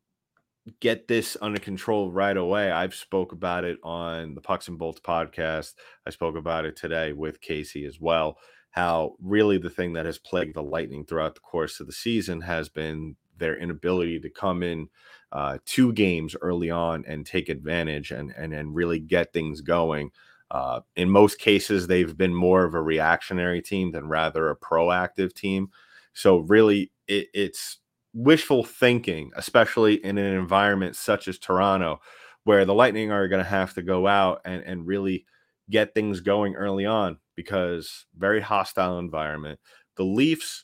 get 0.81 1.09
this 1.09 1.37
under 1.43 1.61
control 1.61 2.11
right 2.11 2.37
away. 2.37 2.71
I've 2.71 2.95
spoke 2.95 3.33
about 3.33 3.65
it 3.65 3.79
on 3.83 4.35
the 4.35 4.41
Pucks 4.41 4.69
and 4.69 4.79
Bolts 4.79 5.01
podcast. 5.01 5.75
I 6.07 6.11
spoke 6.11 6.37
about 6.37 6.65
it 6.65 6.77
today 6.77 7.13
with 7.13 7.41
Kasey 7.43 7.87
as 7.87 8.01
well. 8.01 8.39
How 8.71 9.15
really 9.21 9.59
the 9.59 9.71
thing 9.71 9.93
that 9.93 10.07
has 10.07 10.19
plagued 10.19 10.57
the 10.57 10.63
Lightning 10.63 11.05
throughout 11.05 11.35
the 11.35 11.41
course 11.41 11.81
of 11.81 11.87
the 11.87 11.93
season 11.93 12.41
has 12.41 12.69
been 12.69 13.17
their 13.39 13.57
inability 13.57 14.21
to 14.21 14.31
come 14.31 14.63
in 14.63 14.89
uh, 15.33 15.59
two 15.65 15.93
games 15.93 16.37
early 16.41 16.71
on 16.71 17.05
and 17.07 17.27
take 17.27 17.49
advantage 17.49 18.13
and 18.13 18.33
and 18.37 18.55
and 18.55 18.75
really 18.75 19.01
get 19.01 19.33
things 19.33 19.61
going. 19.61 20.11
Uh, 20.51 20.81
in 20.95 21.11
most 21.11 21.39
cases, 21.39 21.87
they've 21.87 22.17
been 22.17 22.35
more 22.35 22.65
of 22.65 22.75
a 22.75 22.83
reactionary 22.83 23.61
team 23.61 23.91
than 23.91 24.09
rather 24.09 24.51
a 24.51 24.57
proactive 24.57 25.35
team. 25.35 25.69
So 26.13 26.39
really, 26.39 26.93
it, 27.09 27.29
it's 27.35 27.79
wishful 28.13 28.63
thinking, 28.63 29.33
especially 29.37 29.95
in 30.05 30.17
an 30.17 30.35
environment 30.35 30.95
such 30.95 31.27
as 31.27 31.39
Toronto, 31.39 32.01
where 32.45 32.65
the 32.65 32.75
Lightning 32.75 33.11
are 33.11 33.27
going 33.27 33.43
to 33.43 33.51
have 33.51 33.75
to 33.75 33.83
go 33.83 34.07
out 34.07 34.41
and, 34.45 34.63
and 34.63 34.87
really 34.87 35.27
get 35.71 35.95
things 35.95 36.21
going 36.21 36.55
early 36.55 36.87
on 36.87 37.19
because 37.35 38.07
very 38.17 38.41
hostile 38.41 38.99
environment. 38.99 39.59
The 39.97 40.05
Leafs 40.05 40.64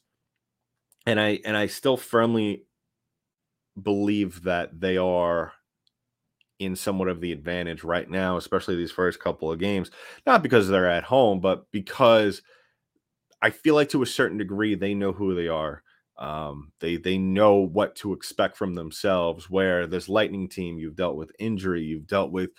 and 1.07 1.21
I 1.21 1.41
and 1.45 1.57
I 1.57 1.67
still 1.67 1.97
firmly 1.97 2.65
believe 3.81 4.43
that 4.43 4.81
they 4.81 4.97
are 4.97 5.53
in 6.59 6.77
somewhat 6.77 7.09
of 7.09 7.21
the 7.21 7.33
advantage 7.33 7.83
right 7.85 8.09
now, 8.09 8.37
especially 8.37 8.77
these 8.77 8.93
first 8.93 9.19
couple 9.19 9.51
of 9.51 9.59
games. 9.59 9.91
Not 10.27 10.43
because 10.43 10.69
they're 10.69 10.91
at 10.91 11.05
home, 11.05 11.41
but 11.41 11.71
because 11.71 12.43
I 13.43 13.51
feel 13.51 13.75
like 13.75 13.89
to 13.91 14.03
a 14.03 14.07
certain 14.07 14.39
degree 14.39 14.75
they 14.75 14.95
know 14.95 15.13
who 15.13 15.35
they 15.35 15.49
are. 15.49 15.83
Um, 16.19 16.73
they 16.81 16.99
they 16.99 17.17
know 17.17 17.55
what 17.57 17.97
to 17.97 18.13
expect 18.13 18.57
from 18.57 18.75
themselves. 18.75 19.49
Where 19.49 19.87
this 19.87 20.09
Lightning 20.09 20.49
team, 20.49 20.79
you've 20.79 20.97
dealt 20.97 21.17
with 21.17 21.33
injury, 21.39 21.83
you've 21.83 22.07
dealt 22.07 22.31
with 22.31 22.51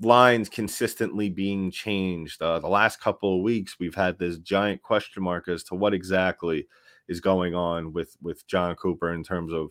lines 0.00 0.48
consistently 0.48 1.28
being 1.28 1.70
changed. 1.70 2.40
Uh, 2.40 2.58
the 2.58 2.68
last 2.68 3.00
couple 3.00 3.36
of 3.36 3.42
weeks, 3.42 3.76
we've 3.78 3.94
had 3.94 4.18
this 4.18 4.38
giant 4.38 4.82
question 4.82 5.22
mark 5.22 5.48
as 5.48 5.62
to 5.64 5.74
what 5.74 5.94
exactly 5.94 6.66
is 7.08 7.20
going 7.20 7.54
on 7.54 7.92
with 7.92 8.16
with 8.20 8.46
Jon 8.46 8.74
Cooper 8.74 9.12
in 9.12 9.22
terms 9.22 9.52
of 9.52 9.70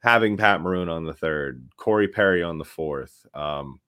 having 0.00 0.36
Pat 0.36 0.60
Maroon 0.60 0.88
on 0.88 1.04
the 1.04 1.14
third, 1.14 1.68
Corey 1.76 2.08
Perry 2.08 2.42
on 2.42 2.58
the 2.58 2.64
fourth, 2.64 3.26
um, 3.34 3.80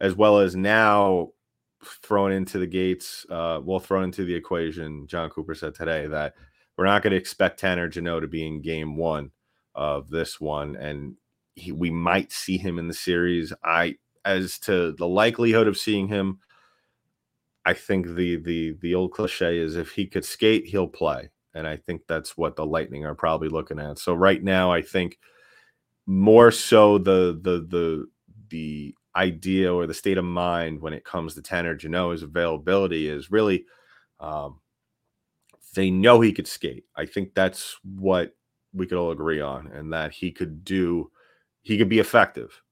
as 0.00 0.14
well 0.14 0.38
as 0.38 0.56
now 0.56 1.28
thrown 2.02 2.32
into 2.32 2.58
the 2.58 2.66
gates, 2.66 3.26
uh, 3.30 3.60
well, 3.62 3.80
thrown 3.80 4.04
into 4.04 4.24
the 4.24 4.34
equation. 4.34 5.06
Jon 5.06 5.30
Cooper 5.30 5.54
said 5.54 5.74
today 5.74 6.06
that 6.06 6.34
we're 6.76 6.86
not 6.86 7.02
going 7.02 7.10
to 7.10 7.16
expect 7.16 7.60
Tanner 7.60 7.88
Jeannot 7.88 8.20
to 8.20 8.28
be 8.28 8.46
in 8.46 8.62
game 8.62 8.96
one 8.96 9.30
of 9.74 10.08
this 10.08 10.40
one, 10.40 10.76
and 10.76 11.16
he, 11.54 11.72
we 11.72 11.90
might 11.90 12.32
see 12.32 12.56
him 12.56 12.78
in 12.78 12.88
the 12.88 12.94
series. 12.94 13.52
I, 13.62 13.96
as 14.24 14.58
to 14.60 14.92
the 14.92 15.06
likelihood 15.06 15.68
of 15.68 15.76
seeing 15.76 16.08
him, 16.08 16.38
I 17.64 17.74
think 17.74 18.06
the 18.14 18.36
the 18.36 18.76
the 18.80 18.94
old 18.94 19.12
cliche 19.12 19.58
is 19.58 19.76
if 19.76 19.92
he 19.92 20.06
could 20.06 20.24
skate, 20.24 20.66
he'll 20.66 20.88
play 20.88 21.30
and 21.58 21.66
I 21.66 21.76
think 21.76 22.02
that's 22.06 22.36
what 22.36 22.54
the 22.54 22.64
Lightning 22.64 23.04
are 23.04 23.16
probably 23.16 23.48
looking 23.48 23.80
at. 23.80 23.98
So 23.98 24.14
right 24.14 24.42
now, 24.42 24.72
I 24.72 24.80
think 24.80 25.18
more 26.06 26.50
so 26.52 26.98
the 26.98 27.38
the 27.42 27.66
the 27.68 28.06
the 28.48 28.94
idea 29.16 29.74
or 29.74 29.86
the 29.86 29.94
state 29.94 30.18
of 30.18 30.24
mind 30.24 30.80
when 30.80 30.92
it 30.92 31.04
comes 31.04 31.34
to 31.34 31.42
Tanner 31.42 31.74
Jeannot's 31.74 32.22
availability 32.22 33.08
is 33.08 33.32
really 33.32 33.64
um, 34.20 34.60
they 35.74 35.90
know 35.90 36.20
he 36.20 36.32
could 36.32 36.46
skate. 36.46 36.84
I 36.96 37.06
think 37.06 37.34
that's 37.34 37.76
what 37.82 38.36
we 38.72 38.86
could 38.86 38.98
all 38.98 39.10
agree 39.10 39.40
on, 39.40 39.66
and 39.68 39.92
that 39.92 40.12
he 40.12 40.30
could 40.30 40.64
do, 40.64 41.10
he 41.62 41.76
could 41.76 41.88
be 41.88 41.98
effective. 41.98 42.62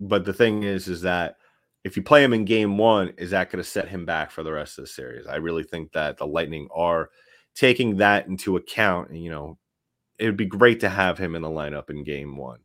But 0.00 0.24
the 0.24 0.32
thing 0.32 0.64
is, 0.64 0.88
is 0.88 1.02
that 1.02 1.36
if 1.84 1.96
you 1.96 2.02
play 2.02 2.24
him 2.24 2.32
in 2.32 2.44
game 2.44 2.78
one, 2.78 3.12
is 3.16 3.30
that 3.30 3.50
going 3.50 3.62
to 3.62 3.68
set 3.68 3.88
him 3.88 4.04
back 4.04 4.32
for 4.32 4.42
the 4.42 4.52
rest 4.52 4.78
of 4.78 4.84
the 4.84 4.88
series? 4.88 5.26
I 5.26 5.36
really 5.36 5.64
think 5.64 5.92
that 5.92 6.16
the 6.16 6.26
Lightning 6.26 6.68
are 6.74 7.10
taking 7.54 7.96
that 7.98 8.26
into 8.26 8.56
account, 8.56 9.14
you 9.14 9.30
know, 9.30 9.58
it 10.18 10.26
would 10.26 10.36
be 10.36 10.46
great 10.46 10.80
to 10.80 10.88
have 10.88 11.18
him 11.18 11.34
in 11.34 11.42
the 11.42 11.48
lineup 11.48 11.90
in 11.90 12.04
game 12.04 12.36
one. 12.36 12.60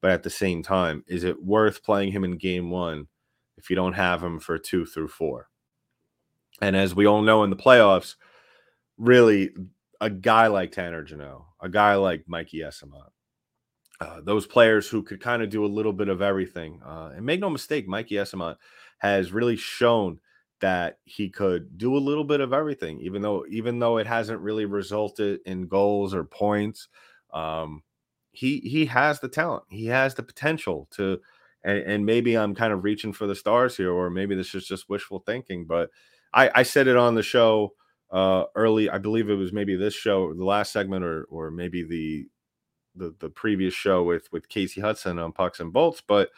But 0.00 0.12
at 0.12 0.22
the 0.22 0.30
same 0.30 0.62
time, 0.62 1.04
is 1.08 1.24
it 1.24 1.42
worth 1.42 1.82
playing 1.82 2.12
him 2.12 2.24
in 2.24 2.36
game 2.36 2.70
one 2.70 3.08
if 3.56 3.68
you 3.70 3.76
don't 3.76 3.94
have 3.94 4.22
him 4.22 4.38
for 4.38 4.58
two 4.58 4.86
through 4.86 5.08
four? 5.08 5.48
And 6.60 6.76
as 6.76 6.94
we 6.94 7.06
all 7.06 7.22
know 7.22 7.44
in 7.44 7.50
the 7.50 7.56
playoffs, 7.56 8.14
really 8.96 9.50
a 10.00 10.10
guy 10.10 10.46
like 10.48 10.72
Tanner 10.72 11.02
Jeannot, 11.02 11.46
a 11.60 11.68
guy 11.68 11.94
like 11.96 12.24
Mikey 12.28 12.60
Eyssimont, 12.60 13.10
uh, 14.00 14.20
those 14.22 14.46
players 14.46 14.88
who 14.88 15.02
could 15.02 15.20
kind 15.20 15.42
of 15.42 15.50
do 15.50 15.64
a 15.64 15.66
little 15.66 15.92
bit 15.92 16.08
of 16.08 16.22
everything. 16.22 16.80
Uh, 16.84 17.12
and 17.16 17.26
make 17.26 17.40
no 17.40 17.50
mistake, 17.50 17.88
Mikey 17.88 18.16
Eyssimont 18.16 18.56
has 18.98 19.32
really 19.32 19.56
shown 19.56 20.20
that 20.60 20.98
he 21.04 21.28
could 21.30 21.78
do 21.78 21.96
a 21.96 21.98
little 21.98 22.24
bit 22.24 22.40
of 22.40 22.52
everything, 22.52 23.00
even 23.00 23.22
though 23.22 23.44
even 23.48 23.78
though 23.78 23.98
it 23.98 24.06
hasn't 24.06 24.40
really 24.40 24.64
resulted 24.64 25.40
in 25.46 25.66
goals 25.68 26.14
or 26.14 26.24
points. 26.24 26.88
Um, 27.32 27.82
he 28.32 28.60
he 28.60 28.86
has 28.86 29.20
the 29.20 29.28
talent, 29.28 29.64
he 29.68 29.86
has 29.86 30.14
the 30.14 30.22
potential 30.22 30.88
to. 30.92 31.20
And, 31.64 31.78
and 31.78 32.06
maybe 32.06 32.36
I'm 32.36 32.54
kind 32.54 32.72
of 32.72 32.84
reaching 32.84 33.12
for 33.12 33.26
the 33.26 33.34
stars 33.34 33.76
here, 33.76 33.90
or 33.90 34.10
maybe 34.10 34.36
this 34.36 34.54
is 34.54 34.64
just 34.64 34.88
wishful 34.88 35.18
thinking. 35.18 35.66
But 35.66 35.90
I, 36.32 36.50
I 36.54 36.62
said 36.62 36.86
it 36.86 36.96
on 36.96 37.16
the 37.16 37.22
show 37.22 37.72
uh, 38.10 38.44
early. 38.54 38.88
I 38.88 38.98
believe 38.98 39.28
it 39.28 39.34
was 39.34 39.52
maybe 39.52 39.76
this 39.76 39.94
show, 39.94 40.32
the 40.32 40.44
last 40.44 40.72
segment, 40.72 41.04
or 41.04 41.24
or 41.24 41.50
maybe 41.50 41.82
the 41.82 42.28
the 42.94 43.14
the 43.18 43.28
previous 43.30 43.74
show 43.74 44.02
with 44.04 44.30
with 44.32 44.48
Kasey 44.48 44.80
Hudson 44.80 45.18
on 45.18 45.32
Pucks 45.32 45.60
and 45.60 45.72
Bolts. 45.72 46.00
But 46.06 46.30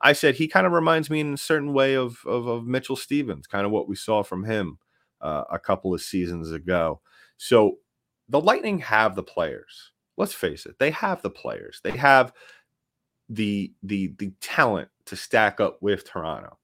I 0.00 0.12
said 0.12 0.34
he 0.34 0.48
kind 0.48 0.66
of 0.66 0.72
reminds 0.72 1.10
me 1.10 1.20
in 1.20 1.34
a 1.34 1.38
certain 1.38 1.72
way 1.72 1.94
of 1.94 2.24
of, 2.26 2.46
of 2.46 2.66
Mitchell 2.66 2.96
Stephens, 2.96 3.46
kind 3.46 3.66
of 3.66 3.72
what 3.72 3.88
we 3.88 3.96
saw 3.96 4.22
from 4.22 4.44
him 4.44 4.78
uh, 5.20 5.44
a 5.50 5.58
couple 5.58 5.94
of 5.94 6.00
seasons 6.00 6.50
ago. 6.50 7.00
So 7.36 7.78
the 8.28 8.40
Lightning 8.40 8.78
have 8.80 9.14
the 9.14 9.22
players. 9.22 9.92
Let's 10.16 10.34
face 10.34 10.66
it, 10.66 10.78
they 10.78 10.90
have 10.90 11.22
the 11.22 11.30
players. 11.30 11.80
They 11.82 11.96
have 11.96 12.32
the 13.28 13.72
the 13.82 14.14
the 14.18 14.32
talent 14.40 14.88
to 15.06 15.16
stack 15.16 15.60
up 15.60 15.78
with 15.80 16.04
Toronto. 16.04 16.58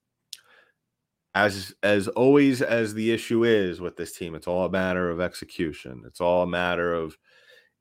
As 1.34 1.74
as 1.82 2.08
always 2.08 2.62
as 2.62 2.94
the 2.94 3.12
issue 3.12 3.44
is 3.44 3.80
with 3.80 3.96
this 3.96 4.16
team, 4.16 4.34
it's 4.34 4.46
all 4.46 4.64
a 4.64 4.70
matter 4.70 5.10
of 5.10 5.20
execution. 5.20 6.02
It's 6.06 6.20
all 6.20 6.42
a 6.42 6.46
matter 6.46 6.94
of 6.94 7.16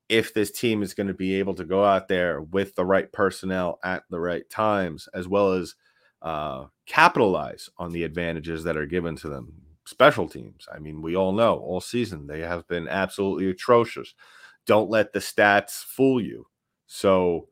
if 0.08 0.34
this 0.34 0.52
team 0.52 0.84
is 0.84 0.94
going 0.94 1.08
to 1.08 1.14
be 1.14 1.36
able 1.36 1.56
to 1.56 1.66
go 1.66 1.84
out 1.84 2.08
there 2.08 2.42
with 2.42 2.76
the 2.76 2.86
right 2.86 3.12
personnel 3.12 3.80
at 3.84 4.04
the 4.10 4.20
right 4.20 4.48
times, 4.50 5.10
as 5.14 5.28
well 5.28 5.54
as 5.54 5.76
uh, 6.22 6.66
capitalize 6.86 7.70
on 7.78 7.92
the 7.92 8.04
advantages 8.04 8.64
that 8.64 8.78
are 8.78 8.86
given 8.86 9.16
to 9.18 9.30
them. 9.30 9.54
Special 9.86 10.28
teams. 10.28 10.68
I 10.74 10.80
mean, 10.80 11.02
we 11.02 11.16
all 11.16 11.32
know 11.32 11.58
all 11.58 11.82
season 11.82 12.28
they 12.28 12.42
have 12.42 12.68
been 12.68 12.88
absolutely 12.88 13.50
atrocious. 13.50 14.16
Don't 14.66 14.90
let 14.90 15.14
the 15.14 15.20
stats 15.20 15.84
fool 15.84 16.20
you. 16.22 16.48
So 16.88 17.50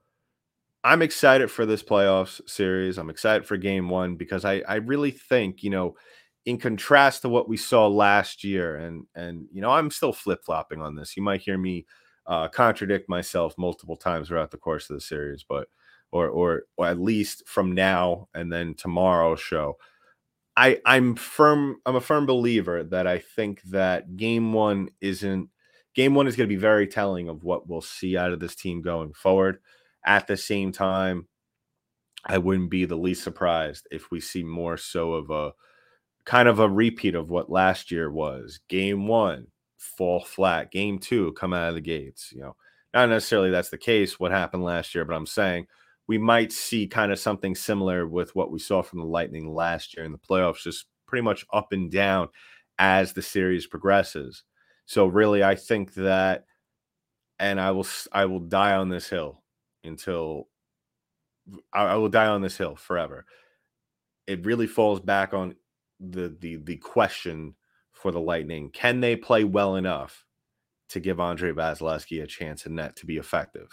I'm 0.83 1.01
excited 1.01 1.51
for 1.51 1.65
this 1.65 1.83
playoffs 1.83 2.41
series. 2.49 2.97
I'm 2.97 3.09
excited 3.09 3.45
for 3.45 3.57
game 3.57 3.87
one 3.87 4.15
because 4.15 4.45
I, 4.45 4.63
I 4.67 4.75
really 4.75 5.11
think, 5.11 5.63
you 5.63 5.69
know, 5.69 5.95
in 6.45 6.57
contrast 6.57 7.21
to 7.21 7.29
what 7.29 7.47
we 7.47 7.55
saw 7.55 7.87
last 7.87 8.43
year, 8.43 8.75
and 8.75 9.05
and 9.15 9.47
you 9.51 9.61
know, 9.61 9.69
I'm 9.69 9.89
still 9.89 10.11
flip-flopping 10.11 10.81
on 10.81 10.95
this. 10.95 11.15
You 11.15 11.23
might 11.23 11.41
hear 11.41 11.57
me 11.57 11.85
uh, 12.25 12.47
contradict 12.47 13.09
myself 13.09 13.55
multiple 13.57 13.95
times 13.95 14.27
throughout 14.27 14.51
the 14.51 14.57
course 14.57 14.89
of 14.89 14.95
the 14.95 15.01
series, 15.01 15.45
but 15.47 15.67
or 16.11 16.27
or 16.29 16.63
or 16.77 16.87
at 16.87 16.99
least 16.99 17.43
from 17.47 17.73
now 17.73 18.27
and 18.33 18.51
then 18.51 18.75
tomorrow's 18.75 19.39
show. 19.41 19.77
I 20.55 20.79
I'm 20.85 21.15
firm 21.15 21.77
I'm 21.85 21.95
a 21.95 22.01
firm 22.01 22.25
believer 22.25 22.83
that 22.85 23.07
I 23.07 23.19
think 23.19 23.61
that 23.63 24.17
game 24.17 24.53
1 24.53 24.89
isn't 25.01 25.49
game 25.95 26.15
1 26.15 26.27
is 26.27 26.35
going 26.35 26.47
to 26.47 26.55
be 26.55 26.59
very 26.59 26.87
telling 26.87 27.29
of 27.29 27.43
what 27.43 27.67
we'll 27.67 27.81
see 27.81 28.17
out 28.17 28.31
of 28.33 28.39
this 28.39 28.55
team 28.55 28.81
going 28.81 29.13
forward. 29.13 29.59
At 30.05 30.27
the 30.27 30.37
same 30.37 30.71
time, 30.71 31.27
I 32.25 32.37
wouldn't 32.37 32.69
be 32.69 32.85
the 32.85 32.95
least 32.97 33.23
surprised 33.23 33.87
if 33.91 34.11
we 34.11 34.19
see 34.21 34.43
more 34.43 34.77
so 34.77 35.13
of 35.13 35.29
a 35.29 35.53
kind 36.25 36.47
of 36.47 36.59
a 36.59 36.69
repeat 36.69 37.15
of 37.15 37.29
what 37.29 37.49
last 37.51 37.91
year 37.91 38.11
was. 38.11 38.59
Game 38.69 39.07
1, 39.07 39.47
fall 39.83 40.23
flat. 40.23 40.71
Game 40.71 40.99
two, 40.99 41.33
come 41.33 41.53
out 41.53 41.69
of 41.69 41.75
the 41.75 41.81
gates. 41.81 42.31
You 42.33 42.41
know, 42.41 42.55
not 42.93 43.09
necessarily 43.09 43.51
that's 43.51 43.69
the 43.69 43.77
case, 43.77 44.19
what 44.19 44.31
happened 44.31 44.63
last 44.63 44.93
year, 44.95 45.05
but 45.05 45.15
I'm 45.15 45.25
saying 45.25 45.67
we 46.07 46.17
might 46.17 46.51
see 46.51 46.87
kind 46.87 47.11
of 47.11 47.19
something 47.19 47.55
similar 47.55 48.07
with 48.07 48.35
what 48.35 48.51
we 48.51 48.59
saw 48.59 48.81
from 48.81 48.99
the 48.99 49.05
Lightning 49.05 49.53
last 49.53 49.95
year 49.95 50.05
in 50.05 50.11
the 50.11 50.17
playoffs, 50.17 50.63
just 50.63 50.85
pretty 51.07 51.23
much 51.23 51.45
up 51.53 51.71
and 51.71 51.91
down 51.91 52.27
as 52.79 53.13
the 53.13 53.21
series 53.21 53.67
progresses. 53.67 54.43
So 54.85 55.05
really, 55.05 55.43
I 55.43 55.55
think 55.55 55.93
that, 55.93 56.45
and 57.39 57.59
I 57.59 57.71
will, 57.71 57.87
I 58.11 58.25
will 58.25 58.39
die 58.39 58.73
on 58.73 58.89
this 58.89 59.09
hill 59.09 59.43
until 59.83 60.49
I, 61.71 61.83
I 61.83 61.95
will 61.95 62.09
die 62.09 62.27
on 62.27 62.41
this 62.41 62.57
hill 62.57 62.75
forever. 62.75 63.25
It 64.27 64.45
really 64.45 64.67
falls 64.67 64.99
back 64.99 65.33
on 65.33 65.55
the 65.99 66.35
the 66.39 66.57
the 66.57 66.77
question 66.77 67.55
for 68.03 68.11
the 68.11 68.19
Lightning. 68.19 68.69
Can 68.69 68.99
they 68.99 69.15
play 69.15 69.45
well 69.45 69.77
enough 69.77 70.25
to 70.89 70.99
give 70.99 71.21
Andrei 71.21 71.53
Vasilevskiy 71.53 72.21
a 72.21 72.27
chance 72.27 72.65
in 72.65 72.75
net 72.75 72.97
to 72.97 73.05
be 73.05 73.15
effective? 73.15 73.69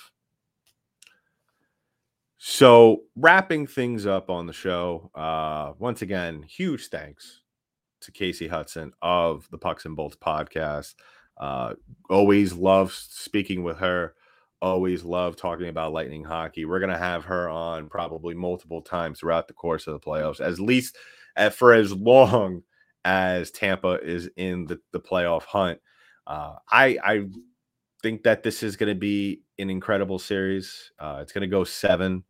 So, 2.38 3.02
wrapping 3.16 3.66
things 3.66 4.06
up 4.06 4.30
on 4.30 4.46
the 4.46 4.52
show, 4.52 5.10
uh, 5.16 5.72
once 5.80 6.00
again, 6.00 6.44
huge 6.44 6.86
thanks 6.86 7.42
to 8.02 8.12
Kasey 8.12 8.48
Hudson 8.48 8.92
of 9.02 9.48
the 9.50 9.58
Pucks 9.58 9.84
and 9.84 9.96
Bolts 9.96 10.16
podcast. 10.16 10.94
Uh, 11.36 11.74
always 12.08 12.52
love 12.52 12.94
speaking 12.94 13.64
with 13.64 13.78
her. 13.78 14.14
Always 14.62 15.02
love 15.02 15.34
talking 15.34 15.68
about 15.68 15.92
Lightning 15.92 16.22
hockey. 16.22 16.66
We're 16.66 16.78
going 16.78 16.92
to 16.92 16.98
have 16.98 17.24
her 17.24 17.48
on 17.48 17.88
probably 17.88 18.34
multiple 18.34 18.80
times 18.80 19.18
throughout 19.18 19.48
the 19.48 19.54
course 19.54 19.88
of 19.88 19.94
the 19.94 20.00
playoffs, 20.00 20.40
at 20.40 20.60
least 20.60 20.96
for 21.52 21.72
as 21.74 21.92
long 21.92 22.62
as 23.04 23.50
Tampa 23.50 23.98
is 24.02 24.28
in 24.36 24.66
the, 24.66 24.80
the 24.92 25.00
playoff 25.00 25.44
hunt. 25.44 25.80
Uh, 26.26 26.54
I 26.70 26.98
I 27.02 27.26
think 28.02 28.22
that 28.24 28.42
this 28.42 28.62
is 28.62 28.76
going 28.76 28.88
to 28.94 28.98
be 28.98 29.42
an 29.58 29.70
incredible 29.70 30.18
series. 30.18 30.92
Uh, 30.98 31.18
it's 31.22 31.32
going 31.32 31.42
to 31.42 31.48
go 31.48 31.64
seven. 31.64 32.24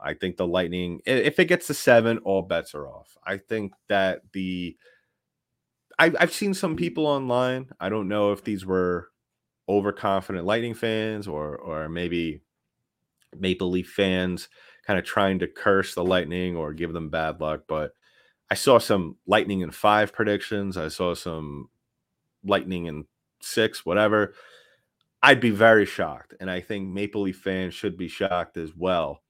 I 0.00 0.14
think 0.14 0.36
the 0.36 0.46
Lightning, 0.46 1.00
if 1.06 1.38
it 1.38 1.46
gets 1.46 1.68
to 1.68 1.74
seven, 1.74 2.18
all 2.18 2.42
bets 2.42 2.74
are 2.74 2.86
off. 2.88 3.16
I 3.26 3.38
think 3.38 3.72
that 3.88 4.20
the 4.32 4.76
I've, 5.98 6.16
I've 6.18 6.32
seen 6.32 6.54
some 6.54 6.76
people 6.76 7.06
online. 7.06 7.70
I 7.80 7.88
don't 7.88 8.08
know 8.08 8.32
if 8.32 8.42
these 8.44 8.66
were 8.66 9.08
overconfident 9.68 10.44
Lightning 10.44 10.74
fans 10.74 11.28
or 11.28 11.56
or 11.56 11.88
maybe 11.88 12.42
Maple 13.38 13.70
Leaf 13.70 13.90
fans 13.90 14.48
kind 14.86 14.98
of 14.98 15.04
trying 15.04 15.38
to 15.38 15.48
curse 15.48 15.94
the 15.94 16.04
Lightning 16.04 16.56
or 16.56 16.74
give 16.74 16.92
them 16.92 17.10
bad 17.10 17.40
luck, 17.40 17.62
but 17.68 17.92
I 18.54 18.56
saw 18.56 18.78
some 18.78 19.16
lightning 19.26 19.62
in 19.62 19.72
five 19.72 20.12
predictions. 20.12 20.76
I 20.76 20.86
saw 20.86 21.16
some 21.16 21.70
lightning 22.44 22.86
in 22.86 23.04
six, 23.40 23.84
whatever. 23.84 24.34
I'd 25.24 25.40
be 25.40 25.50
very 25.50 25.84
shocked. 25.84 26.34
And 26.38 26.48
I 26.48 26.60
think 26.60 26.88
Maple 26.88 27.22
Leaf 27.22 27.36
fans 27.36 27.74
should 27.74 27.98
be 27.98 28.06
shocked 28.06 28.56
as 28.56 28.70
well 28.76 29.24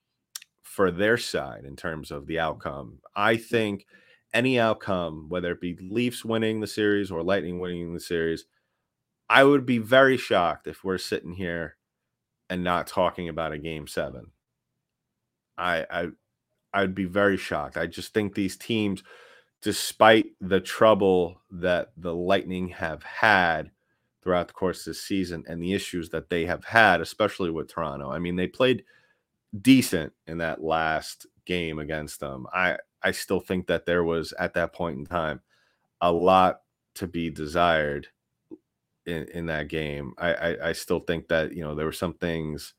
for 0.61 0.91
their 0.91 1.17
side 1.17 1.65
in 1.65 1.75
terms 1.75 2.11
of 2.11 2.27
the 2.27 2.39
outcome. 2.39 2.99
I 3.17 3.39
think 3.39 3.87
any 4.35 4.61
outcome, 4.61 5.31
whether 5.31 5.53
it 5.53 5.61
be 5.63 5.79
Leafs 5.81 6.23
winning 6.23 6.61
the 6.61 6.67
series 6.67 7.11
or 7.11 7.23
Lightning 7.23 7.59
winning 7.59 7.95
the 7.95 8.01
series, 8.01 8.45
I 9.31 9.43
would 9.43 9.65
be 9.65 9.79
very 9.79 10.19
shocked 10.19 10.67
if 10.67 10.85
we're 10.85 10.99
sitting 10.99 11.33
here 11.33 11.79
and 12.51 12.63
not 12.63 12.89
talking 12.89 13.31
about 13.31 13.53
a 13.53 13.59
game 13.59 13.87
seven. 13.87 14.33
I 15.57 15.87
I 15.91 16.09
I'd 16.75 16.95
be 16.95 17.05
very 17.05 17.37
shocked. 17.37 17.77
I 17.77 17.87
just 17.87 18.13
think 18.13 18.35
these 18.35 18.57
teams, 18.57 19.03
despite 19.63 20.27
the 20.41 20.61
trouble 20.61 21.41
that 21.51 21.93
the 21.97 22.15
Lightning 22.15 22.69
have 22.69 23.03
had 23.03 23.71
throughout 24.23 24.49
the 24.49 24.55
course 24.55 24.81
of 24.81 24.93
the 24.93 24.95
season 24.95 25.45
and 25.47 25.63
the 25.63 25.75
issues 25.75 26.09
that 26.11 26.31
they 26.31 26.47
have 26.47 26.65
had, 26.65 27.01
especially 27.01 27.51
with 27.51 27.69
Toronto. 27.69 28.11
I 28.11 28.19
mean, 28.19 28.37
they 28.37 28.47
played 28.47 28.85
decent 29.61 30.13
in 30.27 30.39
that 30.39 30.63
last 30.63 31.27
game 31.47 31.79
against 31.79 32.21
them. 32.21 32.47
I 32.53 32.79
I 33.03 33.11
still 33.13 33.41
think 33.41 33.67
that 33.67 33.87
there 33.87 34.03
was 34.03 34.33
at 34.39 34.55
that 34.55 34.73
point 34.73 34.99
in 34.99 35.07
time 35.07 35.41
a 36.01 36.11
lot 36.11 36.61
to 36.95 37.07
be 37.07 37.31
desired 37.31 38.09
in, 39.07 39.25
in 39.35 39.47
that 39.47 39.69
game. 39.69 40.15
I, 40.19 40.35
I 40.35 40.69
I 40.69 40.73
still 40.73 41.01
think 41.01 41.29
that 41.29 41.53
you 41.53 41.63
know 41.63 41.75
there 41.75 41.87
were 41.87 41.93
some 41.93 42.15
things 42.15 42.75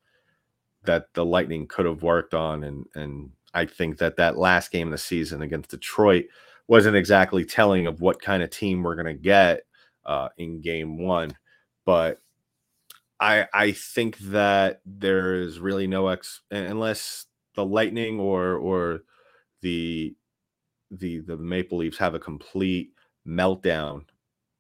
that 0.84 1.14
the 1.14 1.26
Lightning 1.26 1.68
could 1.68 1.86
have 1.86 2.04
worked 2.04 2.34
on 2.34 2.64
and 2.64 2.86
and 2.96 3.32
I 3.56 3.66
think 3.66 3.98
that 3.98 4.18
that 4.18 4.38
last 4.38 4.72
game 4.72 4.90
of 4.90 4.92
the 4.92 4.98
season 4.98 5.42
against 5.42 5.72
Detroit 5.72 6.26
wasn't 6.68 6.98
exactly 6.98 7.46
telling 7.46 7.88
of 7.88 8.02
what 8.02 8.22
kind 8.22 8.44
of 8.44 8.50
team 8.50 8.84
we're 8.84 8.96
going 8.96 9.06
to 9.06 9.14
get 9.14 9.62
uh, 10.06 10.30
in 10.38 10.62
game 10.62 11.00
one. 11.00 11.32
But 11.86 12.20
I 13.20 13.48
I 13.54 13.72
think 13.72 14.18
that 14.20 14.82
there 14.86 15.36
is 15.36 15.60
really 15.60 15.88
no 15.88 16.10
ex 16.10 16.42
unless 16.52 17.26
the 17.56 17.66
Lightning 17.66 18.20
or 18.20 18.56
or 18.56 19.00
the 19.62 20.16
the 20.92 21.20
the 21.20 21.38
Maple 21.38 21.78
Leafs 21.78 21.98
have 21.98 22.14
a 22.14 22.20
complete 22.20 22.92
meltdown 23.26 24.04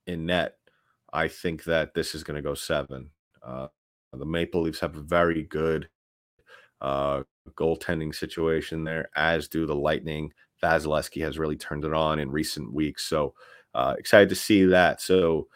in 0.08 0.26
net. 0.26 0.56
I 1.12 1.28
think 1.28 1.66
that 1.66 1.94
this 1.94 2.16
is 2.16 2.24
going 2.24 2.36
to 2.36 2.42
go 2.42 2.56
seven. 2.56 3.10
Uh, 3.44 3.68
the 4.14 4.26
Maple 4.26 4.62
Leafs 4.62 4.80
have 4.80 4.96
a 4.96 5.02
very 5.02 5.44
good 5.44 5.90
uh, 6.82 7.24
goaltending 7.56 8.14
situation 8.14 8.84
there, 8.84 9.10
as 9.16 9.48
do 9.48 9.66
the 9.66 9.76
Lightning. 9.76 10.32
Vasilevskiy 10.64 11.22
has 11.24 11.38
really 11.38 11.56
turned 11.56 11.86
it 11.86 11.94
on 11.94 12.20
in 12.20 12.32
recent 12.32 12.74
weeks. 12.74 13.06
So 13.06 13.34
uh, 13.76 13.96
excited 13.98 14.30
to 14.30 14.36
see 14.36 14.66
that. 14.66 15.02
So, 15.02 15.48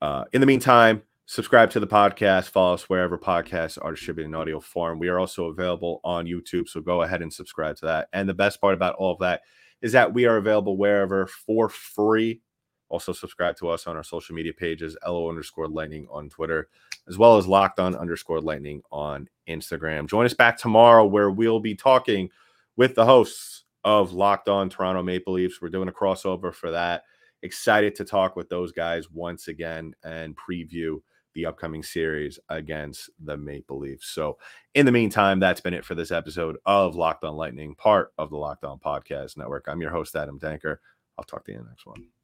uh, 0.00 0.24
in 0.32 0.40
the 0.40 0.46
meantime, 0.46 1.02
subscribe 1.26 1.70
to 1.70 1.80
the 1.80 1.86
podcast, 1.86 2.48
follow 2.48 2.74
us 2.74 2.88
wherever 2.88 3.18
podcasts 3.18 3.78
are 3.80 3.92
distributed 3.92 4.28
in 4.28 4.34
audio 4.34 4.60
form. 4.60 4.98
We 4.98 5.08
are 5.08 5.18
also 5.18 5.46
available 5.46 6.00
on 6.02 6.26
YouTube, 6.26 6.68
so 6.68 6.80
go 6.80 7.02
ahead 7.02 7.22
and 7.22 7.32
subscribe 7.32 7.76
to 7.76 7.86
that. 7.86 8.08
And 8.12 8.28
the 8.28 8.34
best 8.34 8.60
part 8.60 8.74
about 8.74 8.94
all 8.94 9.12
of 9.12 9.18
that 9.20 9.42
is 9.82 9.92
that 9.92 10.14
we 10.14 10.24
are 10.24 10.38
available 10.38 10.76
wherever 10.76 11.26
for 11.26 11.68
free. 11.68 12.40
Also, 12.88 13.12
subscribe 13.12 13.56
to 13.56 13.68
us 13.68 13.86
on 13.86 13.96
our 13.96 14.04
social 14.04 14.34
media 14.34 14.52
pages, 14.52 14.96
LO 15.06 15.28
underscore 15.28 15.68
lightning 15.68 16.06
on 16.10 16.30
Twitter, 16.30 16.68
as 17.08 17.18
well 17.18 17.36
as 17.36 17.46
locked 17.46 17.78
on 17.78 17.94
underscore 17.94 18.40
lightning 18.40 18.82
on 18.90 19.28
Instagram. 19.48 20.08
Join 20.08 20.26
us 20.26 20.34
back 20.34 20.58
tomorrow 20.58 21.04
where 21.04 21.30
we'll 21.30 21.60
be 21.60 21.74
talking 21.74 22.30
with 22.76 22.94
the 22.94 23.04
hosts 23.04 23.64
of 23.84 24.12
Locked 24.12 24.48
On 24.48 24.68
Toronto 24.68 25.02
Maple 25.02 25.34
Leafs. 25.34 25.62
We're 25.62 25.68
doing 25.68 25.88
a 25.88 25.92
crossover 25.92 26.52
for 26.52 26.72
that. 26.72 27.04
Excited 27.42 27.94
to 27.96 28.04
talk 28.04 28.34
with 28.34 28.48
those 28.48 28.72
guys 28.72 29.10
once 29.10 29.48
again 29.48 29.94
and 30.02 30.36
preview 30.36 31.00
the 31.34 31.46
upcoming 31.46 31.82
series 31.82 32.40
against 32.48 33.10
the 33.22 33.36
Maple 33.36 33.78
Leafs. 33.78 34.08
So, 34.08 34.38
in 34.74 34.86
the 34.86 34.92
meantime, 34.92 35.38
that's 35.38 35.60
been 35.60 35.74
it 35.74 35.84
for 35.84 35.94
this 35.94 36.10
episode 36.10 36.56
of 36.66 36.96
Locked 36.96 37.24
On 37.24 37.36
Lightning, 37.36 37.74
part 37.76 38.12
of 38.18 38.30
the 38.30 38.36
Locked 38.36 38.64
On 38.64 38.78
Podcast 38.78 39.36
Network. 39.36 39.66
I'm 39.68 39.80
your 39.80 39.90
host, 39.90 40.16
Adam 40.16 40.40
Danker. 40.40 40.78
I'll 41.18 41.24
talk 41.24 41.44
to 41.44 41.52
you 41.52 41.58
in 41.58 41.64
the 41.64 41.70
next 41.70 41.86
one. 41.86 42.15